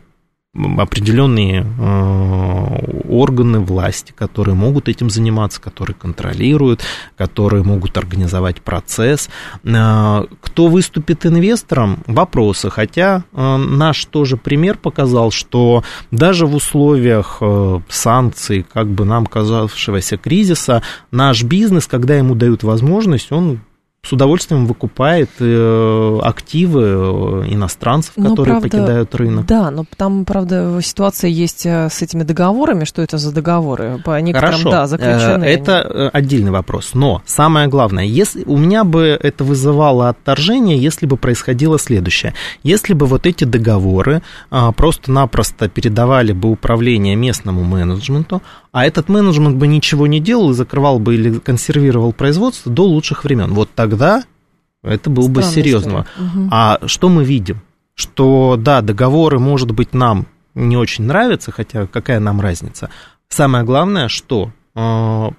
[0.55, 6.81] определенные э, органы власти, которые могут этим заниматься, которые контролируют,
[7.15, 9.29] которые могут организовать процесс.
[9.63, 11.99] Э, кто выступит инвестором?
[12.07, 12.69] Вопросы.
[12.69, 17.41] Хотя э, наш тоже пример показал, что даже в условиях
[17.89, 20.81] санкций, как бы нам казавшегося кризиса,
[21.11, 23.59] наш бизнес, когда ему дают возможность, он
[24.07, 29.45] с удовольствием выкупает э, активы э, иностранцев, но, которые правда, покидают рынок.
[29.45, 32.85] Да, но там, правда, ситуация есть э, с этими договорами.
[32.85, 34.01] Что это за договоры?
[34.05, 35.43] По некоторым, Хорошо, да, заключены.
[35.43, 36.91] Это отдельный вопрос.
[36.93, 42.33] Но самое главное, если у меня бы это вызывало отторжение, если бы происходило следующее.
[42.63, 48.41] Если бы вот эти договоры просто-напросто передавали бы управление местному менеджменту,
[48.71, 53.23] а этот менеджмент бы ничего не делал и закрывал бы или консервировал производство до лучших
[53.23, 53.53] времен.
[53.53, 53.96] Вот тогда
[54.83, 56.05] это было бы серьезно.
[56.17, 56.49] Угу.
[56.51, 57.61] А что мы видим?
[57.93, 62.89] Что, да, договоры, может быть, нам не очень нравятся, хотя какая нам разница.
[63.27, 65.29] Самое главное, что э,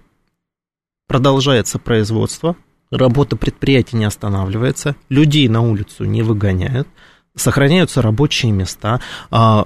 [1.06, 2.56] продолжается производство,
[2.90, 6.88] работа предприятия не останавливается, людей на улицу не выгоняют,
[7.34, 9.64] сохраняются рабочие места, э,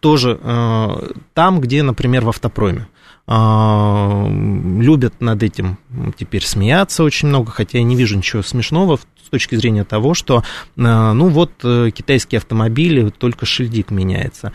[0.00, 2.88] тоже э, там, где, например, в автопроме.
[3.30, 5.76] А, любят над этим
[6.16, 10.42] теперь смеяться очень много, хотя я не вижу ничего смешного с точки зрения того, что,
[10.78, 14.54] а, ну вот, э, китайские автомобили, только шильдик меняется.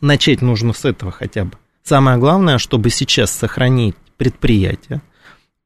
[0.00, 1.52] Начать нужно с этого хотя бы.
[1.82, 5.02] Самое главное, чтобы сейчас сохранить предприятие,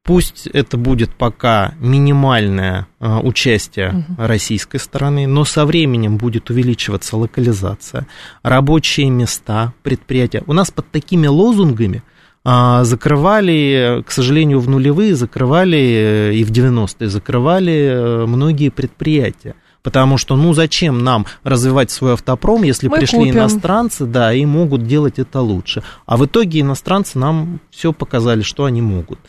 [0.05, 4.15] Пусть это будет пока минимальное а, участие угу.
[4.17, 8.05] российской стороны, но со временем будет увеличиваться локализация,
[8.41, 10.43] рабочие места, предприятия.
[10.45, 12.03] У нас под такими лозунгами
[12.43, 19.55] а, закрывали, к сожалению, в нулевые, закрывали э, и в 90-е, закрывали э, многие предприятия.
[19.83, 23.35] Потому что, ну, зачем нам развивать свой автопром, если Мы пришли купим.
[23.35, 25.83] иностранцы, да, и могут делать это лучше.
[26.05, 29.19] А в итоге иностранцы нам все показали, что они могут.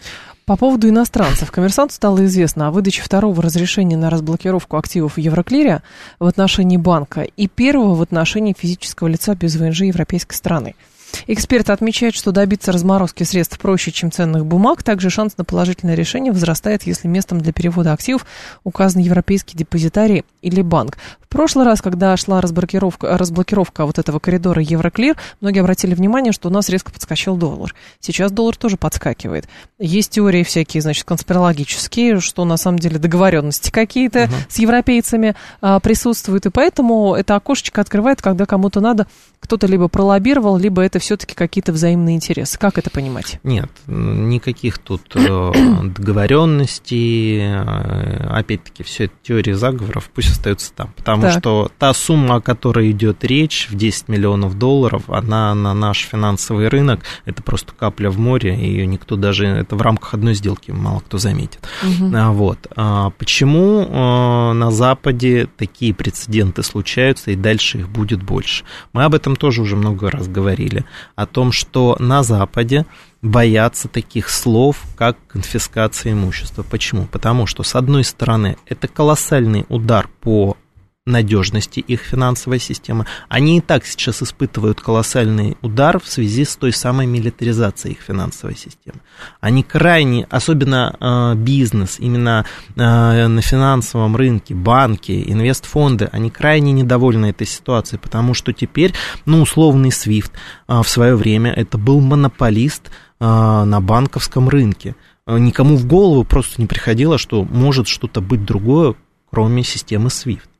[0.47, 1.51] По поводу иностранцев.
[1.51, 5.83] Коммерсанту стало известно о выдаче второго разрешения на разблокировку активов в Евроклире
[6.19, 10.75] в отношении банка и первого в отношении физического лица без ВНЖ европейской страны.
[11.27, 14.83] Эксперты отмечают, что добиться разморозки средств проще, чем ценных бумаг.
[14.83, 18.27] Также шанс на положительное решение возрастает, если местом для перевода активов
[18.63, 20.99] указан европейский депозитарий или банк.
[21.21, 26.49] В прошлый раз, когда шла разблокировка, разблокировка вот этого коридора Евроклир, многие обратили внимание, что
[26.49, 27.75] у нас резко подскочил доллар.
[27.99, 29.49] Сейчас доллар тоже подскакивает.
[29.81, 34.35] Есть теории всякие, значит, конспирологические, что на самом деле договоренности какие-то uh-huh.
[34.49, 39.09] с европейцами а, присутствуют, и поэтому это окошечко открывает, когда кому-то надо,
[39.41, 42.59] кто-то либо пролоббировал, либо это все-таки какие-то взаимные интересы.
[42.59, 43.39] Как это понимать?
[43.45, 45.53] Нет, никаких тут э,
[45.85, 47.39] договоренностей.
[47.39, 50.93] Э, опять-таки, все это теория заговоров, пусть остается там.
[50.97, 51.39] Потому так.
[51.39, 56.67] что та сумма, о которой идет речь, в 10 миллионов долларов, она на наш финансовый
[56.67, 60.99] рынок, это просто капля в море, ее никто даже, это в рамках одной сделки мало
[60.99, 61.61] кто заметит.
[61.85, 62.11] Угу.
[62.33, 62.59] Вот.
[62.75, 68.65] А почему э, на Западе такие прецеденты случаются, и дальше их будет больше?
[68.93, 72.87] Мы об этом тоже уже много раз говорили о том, что на Западе
[73.23, 76.63] боятся таких слов, как конфискация имущества.
[76.63, 77.07] Почему?
[77.07, 80.57] Потому что, с одной стороны, это колоссальный удар по
[81.07, 83.05] надежности их финансовой системы.
[83.29, 88.57] Они и так сейчас испытывают колоссальный удар в связи с той самой милитаризацией их финансовой
[88.57, 89.01] системы.
[89.39, 97.27] Они крайне, особенно э, бизнес, именно э, на финансовом рынке, банки, инвестфонды, они крайне недовольны
[97.27, 98.95] этой ситуацией, потому что теперь,
[99.27, 100.31] ну, условный SWIFT
[100.69, 104.97] э, в свое время это был монополист э, на банковском рынке.
[105.27, 108.95] Никому в голову просто не приходило, что может что-то быть другое,
[109.31, 110.54] кроме системы SWIFT.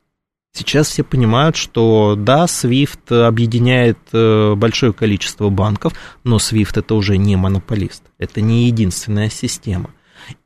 [0.57, 5.91] Сейчас все понимают, что да, SWIFT объединяет э, большое количество банков,
[6.23, 9.89] но SWIFT это уже не монополист, это не единственная система.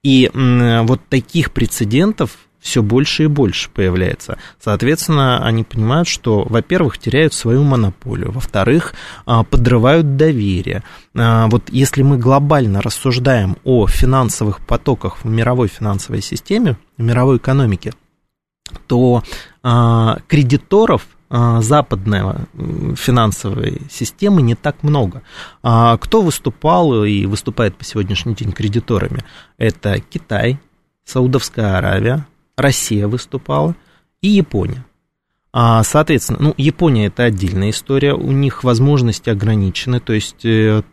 [0.04, 4.38] И вот таких прецедентов все больше и больше появляется.
[4.60, 8.94] Соответственно, они понимают, что, во-первых, теряют свою монополию, во-вторых,
[9.26, 10.84] а, подрывают доверие.
[11.16, 17.38] А, вот если мы глобально рассуждаем о финансовых потоках в мировой финансовой системе, в мировой
[17.38, 17.94] экономике,
[18.88, 19.24] то
[19.64, 22.22] а, кредиторов западной
[22.96, 25.22] финансовой системы не так много.
[25.62, 29.24] Кто выступал и выступает по сегодняшний день кредиторами?
[29.60, 30.58] Это Китай,
[31.06, 32.26] Саудовская Аравия,
[32.58, 33.76] Россия выступала
[34.22, 34.86] и Япония.
[35.52, 40.84] А, соответственно, ну, Япония это отдельная история, у них возможности ограничены, то есть э,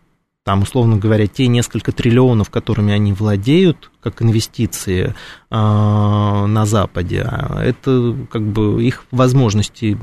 [0.47, 5.13] там, условно говоря, те несколько триллионов, которыми они владеют, как инвестиции э,
[5.51, 9.99] на Западе, а это как бы их возможности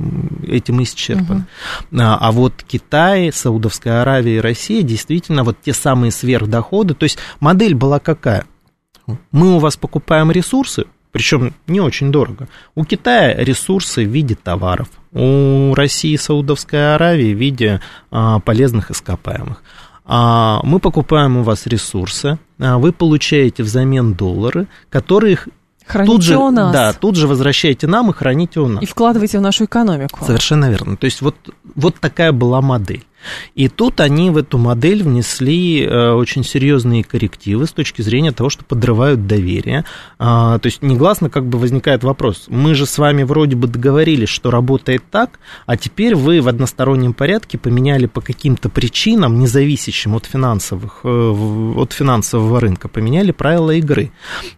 [0.46, 1.46] этим исчерпаны.
[1.92, 2.02] Uh-huh.
[2.02, 7.20] А, а вот Китай, Саудовская Аравия и Россия действительно вот те самые сверхдоходы, то есть
[7.40, 8.44] модель была какая?
[9.32, 12.50] Мы у вас покупаем ресурсы, причем не очень дорого.
[12.76, 17.80] У Китая ресурсы в виде товаров, у России и Саудовской Аравии в виде
[18.12, 19.64] а, полезных ископаемых.
[20.06, 25.38] А, мы покупаем у вас ресурсы, а вы получаете взамен доллары, которые
[25.86, 26.74] Храните тут же, у нас.
[26.74, 28.84] Да, тут же возвращаете нам и храните у нас.
[28.84, 30.24] И вкладываете в нашу экономику.
[30.26, 30.98] Совершенно верно.
[30.98, 31.36] То есть вот,
[31.76, 33.06] вот такая была модель.
[33.56, 38.50] И тут они в эту модель внесли э, очень серьезные коррективы с точки зрения того,
[38.50, 39.86] что подрывают доверие.
[40.20, 42.46] А, то есть негласно как бы возникает вопрос.
[42.48, 47.14] Мы же с вами вроде бы договорились, что работает так, а теперь вы в одностороннем
[47.14, 51.08] порядке поменяли по каким-то причинам, независящим от, финансовых, э,
[51.78, 54.12] от финансового рынка, поменяли правила игры.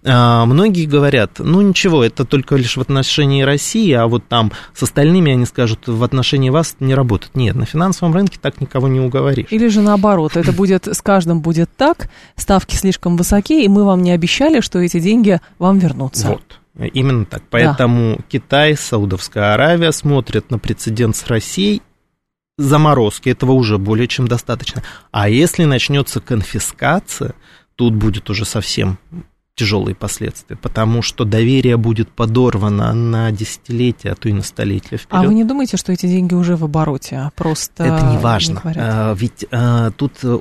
[0.03, 4.83] А, многие говорят, ну ничего, это только лишь в отношении России, а вот там с
[4.83, 7.35] остальными они скажут, в отношении вас не работает.
[7.35, 9.47] Нет, на финансовом рынке так так никого не уговоришь.
[9.51, 14.01] Или же наоборот, это будет, с каждым будет так, ставки слишком высокие, и мы вам
[14.01, 16.29] не обещали, что эти деньги вам вернутся.
[16.29, 16.59] Вот.
[16.93, 17.43] Именно так.
[17.49, 18.23] Поэтому да.
[18.27, 21.81] Китай, Саудовская Аравия смотрят на прецедент с Россией
[22.57, 24.81] заморозки, этого уже более чем достаточно.
[25.11, 27.33] А если начнется конфискация,
[27.75, 28.97] тут будет уже совсем
[29.55, 35.23] тяжелые последствия, потому что доверие будет подорвано на десятилетия, а то и на столетия вперед.
[35.23, 38.61] А вы не думаете, что эти деньги уже в обороте, а просто Это не важно,
[38.65, 40.37] не а, ведь а, тут э,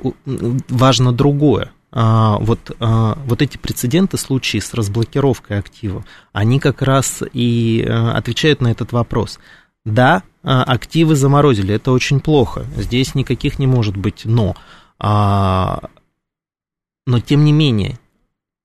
[0.69, 1.71] важно другое.
[1.97, 6.03] А, вот, вот эти прецеденты, случаи с разблокировкой активов,
[6.33, 9.39] они как раз и э, отвечают на этот вопрос.
[9.85, 14.55] Да, активы заморозили, это очень плохо, здесь никаких не может быть но.
[14.99, 15.79] Но
[17.19, 17.99] тем не менее,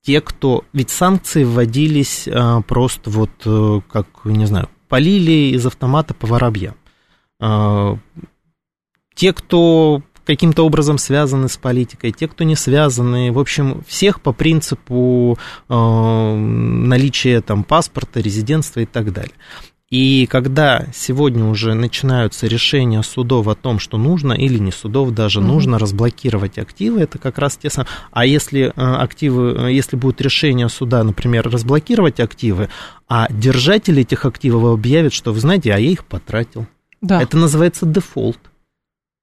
[0.03, 0.64] те, кто...
[0.72, 6.74] Ведь санкции вводились а, просто вот, а, как, не знаю, полили из автомата по воробьям.
[7.40, 7.98] А,
[9.14, 14.32] те, кто каким-то образом связаны с политикой, те, кто не связаны, в общем, всех по
[14.32, 15.36] принципу
[15.68, 19.34] э, наличия там паспорта, резидентства и так далее.
[19.91, 25.41] И когда сегодня уже начинаются решения судов о том, что нужно или не судов даже,
[25.41, 25.45] mm-hmm.
[25.45, 27.88] нужно разблокировать активы, это как раз те самые.
[28.12, 32.68] А если э, активы, э, если будет решение суда, например, разблокировать активы,
[33.09, 36.68] а держатели этих активов объявят, что вы знаете, а я их потратил.
[37.01, 37.20] Да.
[37.20, 38.38] Это называется дефолт.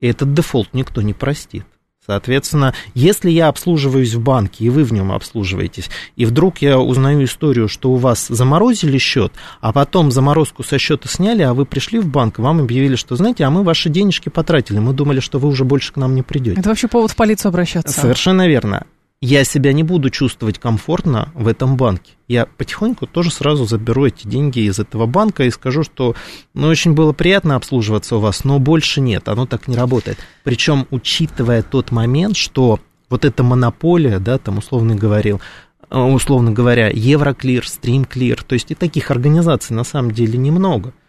[0.01, 1.63] И этот дефолт никто не простит.
[2.07, 7.25] Соответственно, если я обслуживаюсь в банке, и вы в нем обслуживаетесь, и вдруг я узнаю
[7.25, 11.99] историю, что у вас заморозили счет, а потом заморозку со счета сняли, а вы пришли
[11.99, 15.49] в банк, вам объявили, что, знаете, а мы ваши денежки потратили, мы думали, что вы
[15.49, 16.59] уже больше к нам не придете.
[16.59, 17.99] Это вообще повод в полицию обращаться.
[17.99, 18.85] Совершенно верно
[19.21, 22.13] я себя не буду чувствовать комфортно в этом банке.
[22.27, 26.15] Я потихоньку тоже сразу заберу эти деньги из этого банка и скажу, что
[26.53, 30.19] ну, очень было приятно обслуживаться у вас, но больше нет, оно так не работает.
[30.43, 35.41] Причем, учитывая тот момент, что вот эта монополия, да, там условно говорил,
[35.89, 40.93] э, условно говоря, Евроклир, Стримклир, то есть и таких организаций на самом деле немного–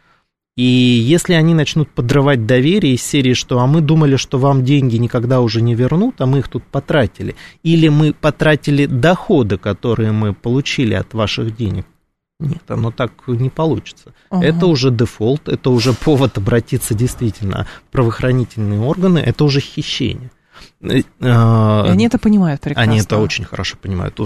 [0.58, 4.96] и если они начнут подрывать доверие из серии, что а мы думали, что вам деньги
[4.96, 10.34] никогда уже не вернут, а мы их тут потратили, или мы потратили доходы, которые мы
[10.34, 11.86] получили от ваших денег,
[12.40, 14.12] нет, оно так не получится.
[14.30, 14.44] Ага.
[14.44, 20.32] Это уже дефолт, это уже повод обратиться действительно в правоохранительные органы, это уже хищение.
[20.80, 22.92] Э, а, И они это понимают прекрасно.
[22.92, 24.18] Они это очень хорошо понимают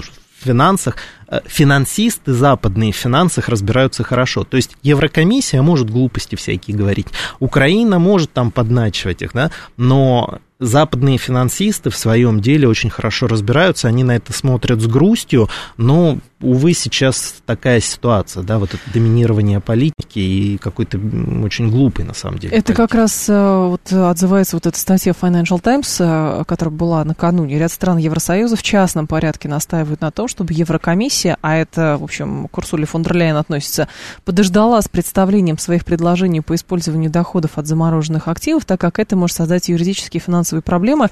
[0.42, 0.96] финансах,
[1.28, 4.44] э, финансисты западные в финансах разбираются хорошо.
[4.44, 7.08] То есть Еврокомиссия может глупости всякие говорить,
[7.40, 13.88] Украина может там подначивать их, да, но западные финансисты в своем деле очень хорошо разбираются,
[13.88, 19.60] они на это смотрят с грустью, но увы, сейчас такая ситуация, да, вот это доминирование
[19.60, 20.98] политики и какой-то
[21.44, 22.54] очень глупый, на самом деле.
[22.54, 22.76] Это политики.
[22.76, 27.58] как раз э, вот отзывается вот эта статья Financial Times, э, которая была накануне.
[27.58, 32.48] Ряд стран Евросоюза в частном порядке настаивают на том, чтобы Еврокомиссия, а это, в общем,
[32.48, 33.88] к Урсуле фон дер Ляйен относится,
[34.24, 39.36] подождала с представлением своих предложений по использованию доходов от замороженных активов, так как это может
[39.36, 41.08] создать юридические и финансовые проблемы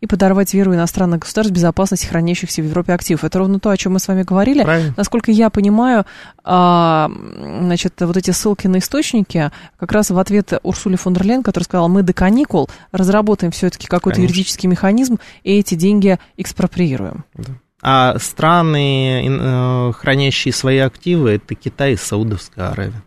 [0.00, 3.24] и подорвать веру иностранных государств в безопасность хранящихся в Европе активов.
[3.24, 4.62] Это ровно то, о чем мы с вами говорили.
[4.62, 4.73] Правильно.
[4.96, 6.04] Насколько я понимаю,
[6.42, 7.10] а,
[7.60, 11.64] значит, вот эти ссылки на источники, как раз в ответ Урсуле фон дер Ляйен, который
[11.64, 14.32] сказал, мы до каникул разработаем все-таки какой-то Конечно.
[14.32, 17.24] юридический механизм и эти деньги экспроприируем.
[17.82, 23.02] А страны, э, хранящие свои активы, это Китай и Саудовская Аравия.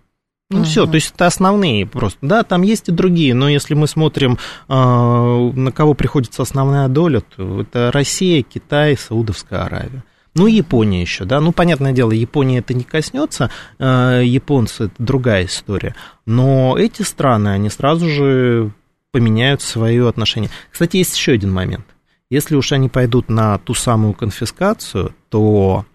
[0.49, 0.65] Ну, Мгм.
[0.65, 2.20] все, то есть это основные просто.
[2.22, 4.38] Да, там есть и другие, но если мы смотрим,
[4.70, 10.03] э, на кого приходится основная доля, то это Россия, Китай, Саудовская Аравия.
[10.38, 11.41] Ну, Япония еще, да.
[11.41, 15.95] Ну, понятное дело, Япония это не коснется, э, японцы это другая история.
[16.27, 18.71] Но эти страны, они сразу же
[19.11, 20.51] поменяют свое отношение.
[20.71, 21.85] Кстати, есть еще один момент.
[22.29, 25.85] Если уж они пойдут на ту самую конфискацию, то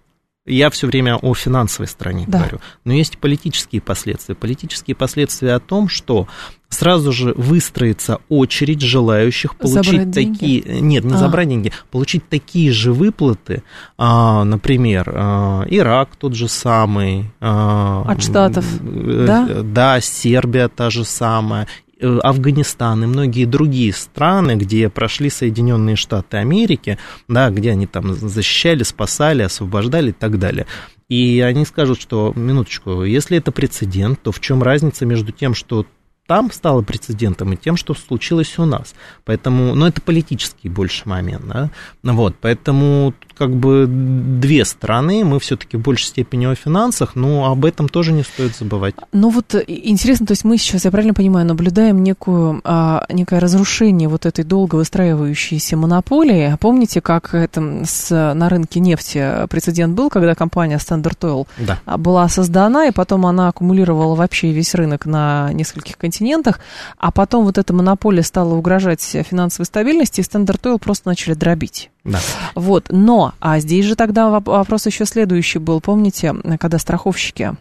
[0.46, 2.38] я все время о финансовой стороне Да.
[2.38, 2.60] говорю.
[2.84, 4.34] Но есть политические последствия.
[4.34, 6.26] Политические последствия о том, что
[6.68, 10.34] сразу же выстроится очередь желающих получить Забрать деньги?
[10.38, 10.80] такие...
[10.80, 11.16] Нет, не А.
[11.18, 13.62] забрать деньги, получить такие же выплаты,
[13.98, 17.30] а, например, а, Ирак тот же самый.
[17.40, 19.48] а, От Штатов, э, да?
[19.62, 21.68] Да, Сербия та же самая.
[22.02, 26.98] Э, Афганистан и многие другие страны, где прошли Соединенные Штаты Америки,
[27.28, 30.66] да, где они там защищали, спасали, освобождали и так далее.
[31.08, 35.86] И они скажут, что, минуточку, если это прецедент, то в чем разница между тем, что
[36.26, 38.94] там стало прецедентом и тем, что случилось у нас.
[39.24, 41.70] Поэтому, ну, это политический больше момент, да.
[42.02, 47.64] Вот, поэтому как бы две стороны, мы все-таки в большей степени о финансах, но об
[47.64, 48.94] этом тоже не стоит забывать.
[49.12, 53.40] Ну вот э, интересно, то есть мы сейчас, я правильно понимаю, наблюдаем некую, а, некое
[53.40, 56.56] разрушение вот этой долго выстраивающейся монополии.
[56.60, 61.78] Помните, как это с, на рынке нефти прецедент был, когда компания Standard Oil Да.
[61.84, 66.60] а, была создана, и потом она аккумулировала вообще весь рынок на нескольких континентах,
[66.98, 71.91] а потом вот эта монополия стала угрожать финансовой стабильности, и Standard Oil просто начали дробить.
[72.04, 72.20] Да.
[72.54, 75.80] Вот, но, а здесь же тогда воп- вопрос еще следующий был.
[75.80, 77.52] Помните, когда страховщики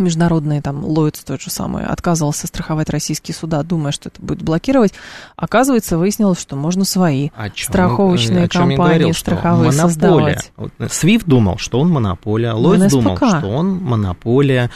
[0.00, 4.92] международные, там, Lloyds тот же самый, отказывался страховать российские суда, думая, что это будет блокировать.
[5.36, 10.52] Оказывается, выяснилось, что можно свои О чём- страховочные о чём я компании говорил, страховые создавать.
[10.56, 12.90] Вот Свифт думал, что он монополия, НСПК.
[12.90, 14.70] думал, что он монополия,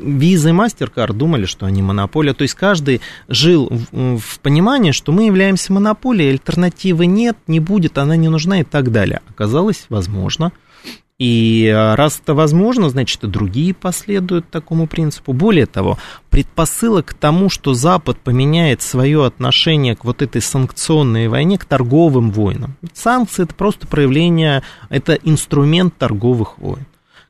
[0.00, 2.34] Виза и MasterCard думали, что они монополия.
[2.34, 7.98] То есть каждый жил в, в понимании, что мы являемся монополией, альтернативы нет, не будет,
[7.98, 9.20] она не нужна и так далее.
[9.28, 10.52] Оказалось, возможно.
[11.18, 15.32] И а, раз это возможно, значит, и другие последуют такому принципу.
[15.32, 15.98] Более того,
[16.28, 22.30] предпосылок к тому, что Запад поменяет свое отношение к вот этой санкционной войне, к торговым
[22.30, 22.76] войнам.
[22.92, 26.84] Санкции это просто проявление, это инструмент торговых войн.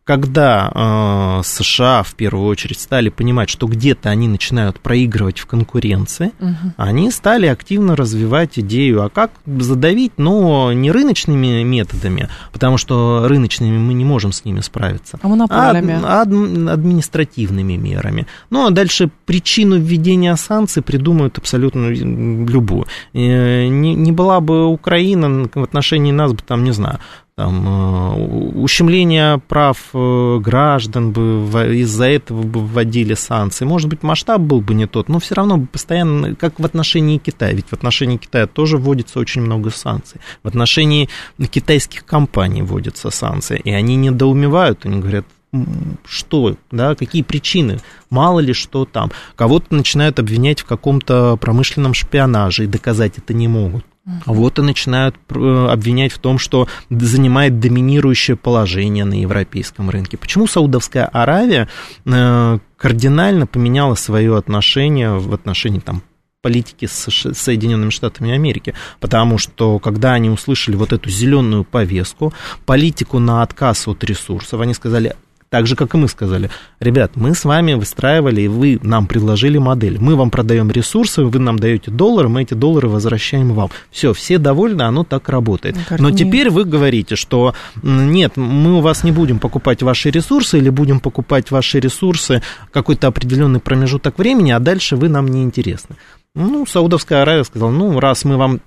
[0.06, 6.30] Когда э, США в первую очередь стали понимать, что где-то они начинают проигрывать в конкуренции,
[6.38, 6.74] Мгм.
[6.76, 13.78] они стали активно развивать идею, а как задавить, но не рыночными методами, потому что рыночными
[13.78, 16.28] мы не можем с ними справиться, А а ад- ад-
[16.68, 18.28] административными мерами.
[18.50, 22.86] Ну, а дальше причину введения санкций придумают абсолютно любую.
[23.12, 27.00] Э, Не, не была бы Украина в отношении нас бы, там, не знаю,
[27.36, 33.66] там, э, ущемление прав э, граждан бы из-за этого бы вводили санкции.
[33.66, 37.18] Может быть, масштаб был бы не тот, но все равно бы постоянно, как в отношении
[37.18, 40.20] Китая, ведь в отношении Китая тоже вводится очень много санкций.
[40.42, 41.10] В отношении
[41.50, 48.40] китайских компаний вводятся санкции, и они недоумевают, они говорят, «М, что, да, какие причины, мало
[48.40, 49.12] ли что там.
[49.34, 53.84] Кого-то начинают обвинять в каком-то промышленном шпионаже, и доказать это не могут.
[54.24, 60.16] Вот и начинают э, обвинять в том, что занимает доминирующее положение на европейском рынке.
[60.16, 61.68] Почему Саудовская Аравия
[62.04, 66.02] э, кардинально поменяла свое отношение в отношении там,
[66.40, 72.32] политики с Соединенными Штатами Америки, потому что когда они услышали вот эту зеленую повестку,
[72.64, 75.16] политику на отказ от ресурсов, они сказали,
[75.48, 79.58] так же, как и мы сказали, ребят, мы с вами выстраивали, и вы нам предложили
[79.58, 79.98] модель.
[80.00, 83.70] Мы вам продаем ресурсы, вы нам даете доллары, мы эти доллары возвращаем вам.
[83.90, 85.76] Все, все довольны, оно так работает.
[85.98, 90.70] Но теперь вы говорите, что нет, мы у вас не будем покупать ваши ресурсы или
[90.70, 92.42] будем покупать ваши ресурсы
[92.72, 95.96] какой-то определенный промежуток времени, а дальше вы нам не интересны.
[96.34, 98.60] Ну, Саудовская Аравия сказала, ну, раз мы вам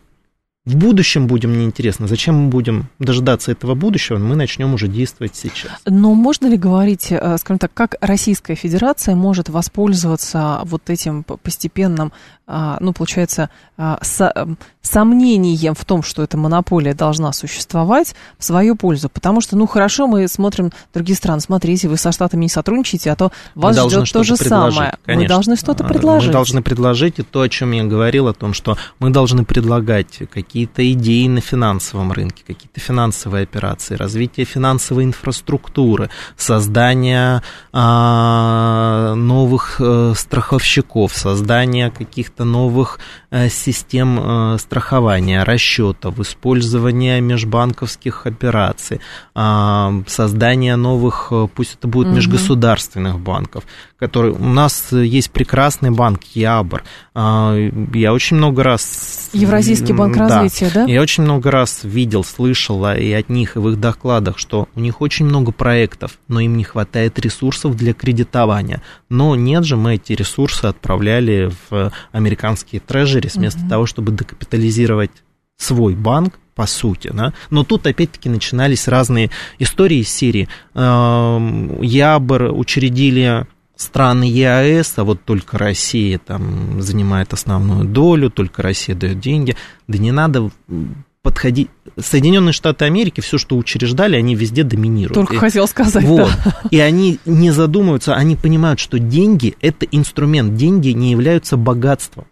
[0.69, 2.07] в будущем будем неинтересно.
[2.07, 4.19] Зачем мы будем дождаться этого будущего?
[4.19, 5.71] Мы начнем уже действовать сейчас.
[5.85, 12.11] Но можно ли говорить, э, скажем так, как Российская Федерация может воспользоваться вот этим постепенным,
[12.51, 13.99] а, ну, получается, а,
[14.81, 19.07] сомнением в том, что эта монополия должна существовать в свою пользу?
[19.07, 21.41] Потому что, ну, хорошо, мы смотрим другие страны.
[21.41, 24.97] Смотрите, вы со Штатами не сотрудничаете, а то вас мы ждет то же самое.
[25.05, 25.23] Конечно.
[25.23, 26.27] Мы должны что-то предложить.
[26.27, 30.21] Мы должны предложить и то, о чем я говорил, о том, что мы должны предлагать
[30.33, 37.41] какие какие-то идеи на финансовом рынке, какие-то финансовые операции, развитие финансовой инфраструктуры, создание
[37.71, 42.99] а, новых а, страховщиков, создание каких-то новых
[43.31, 48.99] а, систем а, страхования, расчетов, использование межбанковских операций,
[49.33, 53.63] а, создание новых, пусть это будет межгосударственных банков,
[53.99, 56.83] которые у нас есть прекрасный банк Ябр.
[57.13, 57.55] А,
[57.93, 60.85] я очень много раз Евразийский банк да, развития, да?
[60.85, 64.79] Я очень много раз видел, слышал и от них, и в их докладах, что у
[64.79, 68.81] них очень много проектов, но им не хватает ресурсов для кредитования.
[69.09, 73.69] Но нет же, мы эти ресурсы отправляли в американские трежери вместо угу.
[73.69, 75.11] того, чтобы декапитализировать
[75.57, 77.33] свой банк, по сути, да?
[77.49, 79.29] но тут опять-таки начинались разные
[79.59, 80.49] истории из серии.
[80.75, 83.47] Ябр учредили
[83.79, 89.55] страны ЕАЭС, а вот только Россия там занимает основную долю, только Россия дает деньги.
[89.87, 90.51] Да не надо
[91.21, 91.69] подходить.
[91.97, 95.13] Соединенные Штаты Америки, все, что учреждали, они везде доминируют.
[95.13, 96.29] Только и, хотел сказать, вот.
[96.43, 96.59] да.
[96.71, 102.25] И они не задумываются, они понимают, что деньги– это инструмент, деньги не являются богатством.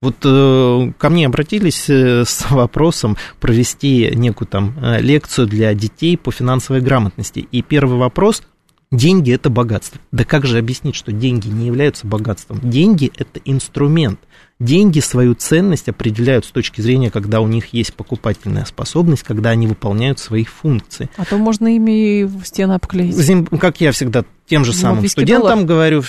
[0.00, 6.16] Вот э, ко мне обратились э, с вопросом провести некую там э, лекцию для детей
[6.16, 7.48] по финансовой грамотности.
[7.50, 8.42] И первый вопрос–
[8.94, 10.00] Деньги– это богатство.
[10.12, 12.60] Да как же объяснить, что деньги не являются богатством?
[12.62, 14.20] Деньги– это инструмент.
[14.60, 19.66] Деньги свою ценность определяют с точки зрения, когда у них есть покупательная способность, когда они
[19.66, 21.10] выполняют свои функции.
[21.16, 23.16] А то можно ими в стены обклеить.
[23.60, 25.66] Как я всегда тем же самым студентам доллар.
[25.66, 26.02] говорю,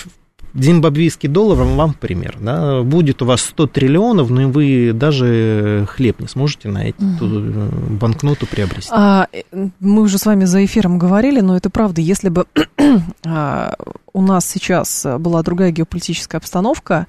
[0.56, 2.36] зимбабвийский доллар вам пример.
[2.40, 7.68] Да, будет у вас 100 триллионов, но вы даже хлеб не сможете на эту угу.
[8.00, 8.90] банкноту приобрести.
[8.92, 9.42] А, э,
[9.80, 12.00] мы уже с вами за эфиром говорили, но это правда.
[12.00, 12.46] Если бы
[13.26, 13.74] а,
[14.12, 17.06] у нас сейчас была другая геополитическая обстановка,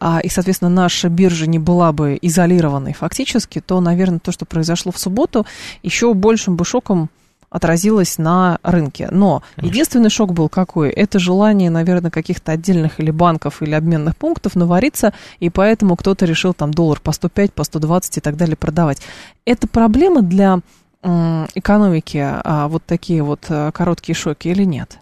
[0.00, 4.92] а, и, соответственно, наша биржа не была бы изолированной фактически, то, наверное, то, что произошло
[4.92, 5.46] в субботу,
[5.82, 7.10] еще большим бы шоком
[7.50, 9.08] отразилось на рынке.
[9.10, 9.74] Но Конечно.
[9.74, 10.90] единственный шок был какой?
[10.90, 16.54] Это желание, наверное, каких-то отдельных или банков, или обменных пунктов навариться, и поэтому кто-то решил
[16.54, 19.00] там доллар по 105, по 120 и так далее продавать.
[19.44, 20.60] Это проблема для
[21.02, 24.98] экономики, а, вот такие вот э, короткие шоки или нет?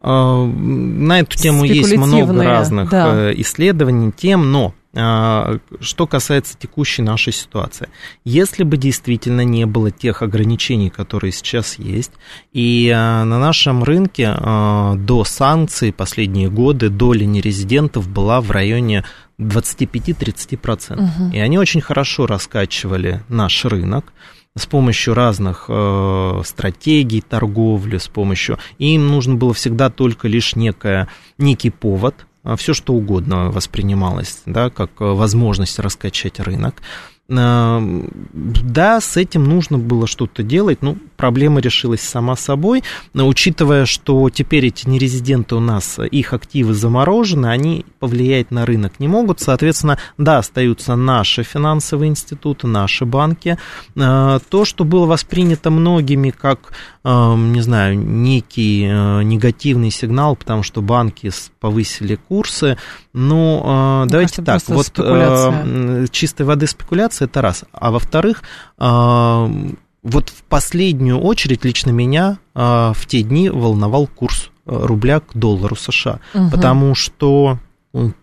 [0.00, 3.30] А, на эту тему есть много разных да.
[3.30, 7.88] Э, исследований, тем, но что касается текущей нашей ситуации.
[8.24, 12.12] Если бы действительно не было тех ограничений, которые сейчас есть,
[12.52, 19.04] и а, на нашем рынке а, до санкций последние годы доля нерезидентов была в районе
[19.38, 20.94] 25-30%.
[20.94, 21.34] Угу.
[21.34, 24.12] И они очень хорошо раскачивали наш рынок
[24.56, 28.58] с помощью разных э, стратегий торговли, с помощью...
[28.78, 31.08] И им нужно было всегда только лишь некое,
[31.38, 36.82] некий повод, а, все что угодно воспринималось, да, как э, возможность раскачать рынок.
[37.30, 44.30] Да, с этим нужно было что-то делать, ну, проблема решилась сама собой, но учитывая, что
[44.30, 49.98] теперь эти нерезиденты у нас, их активы заморожены, они повлиять на рынок не могут, соответственно,
[50.16, 53.58] да, остаются наши финансовые институты, наши банки.
[53.98, 56.72] А, то, что было воспринято многими как,
[57.04, 62.78] а, не знаю, некий э, негативный сигнал, потому что банки повысили курсы,
[63.12, 66.06] ну, Мне давайте кажется, так, вот спекуляция.
[66.06, 67.64] чистой воды спекуляция информация, это раз.
[67.72, 68.42] А во-вторых,
[68.78, 75.34] вот в последнюю очередь лично меня а, в те дни волновал курс э, рубля к
[75.34, 76.50] доллару США, угу.
[76.50, 77.58] потому что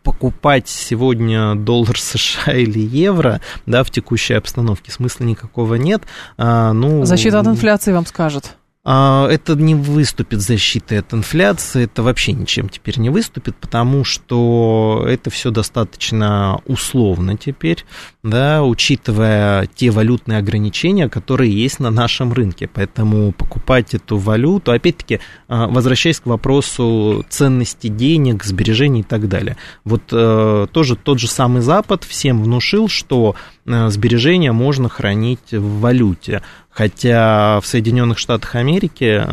[0.03, 6.03] покупать сегодня доллар США или евро, да, в текущей обстановке смысла никакого нет.
[6.37, 8.55] А, ну, Защита от инфляции вам скажет.
[8.87, 15.03] А, это не выступит защитой от инфляции, это вообще ничем теперь не выступит, потому что
[15.07, 17.83] это все достаточно условно теперь,
[18.21, 22.69] да, учитывая те валютные ограничения, которые есть на нашем рынке.
[22.71, 29.57] Поэтому покупать эту валюту, опять-таки, а, возвращаясь к вопросу ценности денег, сбережений и так далее.
[29.83, 33.35] Вот э, тоже тот же самый Запад всем внушил, что
[33.65, 36.41] сбережения можно хранить в валюте.
[36.69, 39.23] Хотя в Соединенных Штатах Америки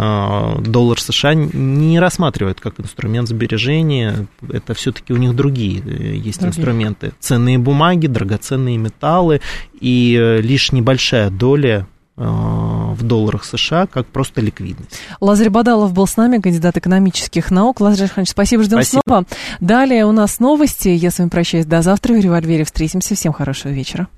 [0.61, 4.27] доллар США не рассматривают как инструмент сбережения.
[4.49, 6.49] Это все-таки у них другие есть другие.
[6.49, 7.13] инструменты.
[7.19, 9.41] Ценные бумаги, драгоценные металлы
[9.81, 15.01] и лишь небольшая доля в долларах США как просто ликвидность.
[15.21, 17.81] Лазарь Бадалов был с нами, кандидат экономических наук.
[17.81, 19.03] Лазарь Александрович, спасибо, ждем спасибо.
[19.05, 19.25] снова.
[19.61, 20.89] Далее у нас новости.
[20.89, 22.65] Я с вами прощаюсь до завтра в «Револьвере».
[22.65, 23.15] Встретимся.
[23.15, 24.09] Всем хорошего вечера.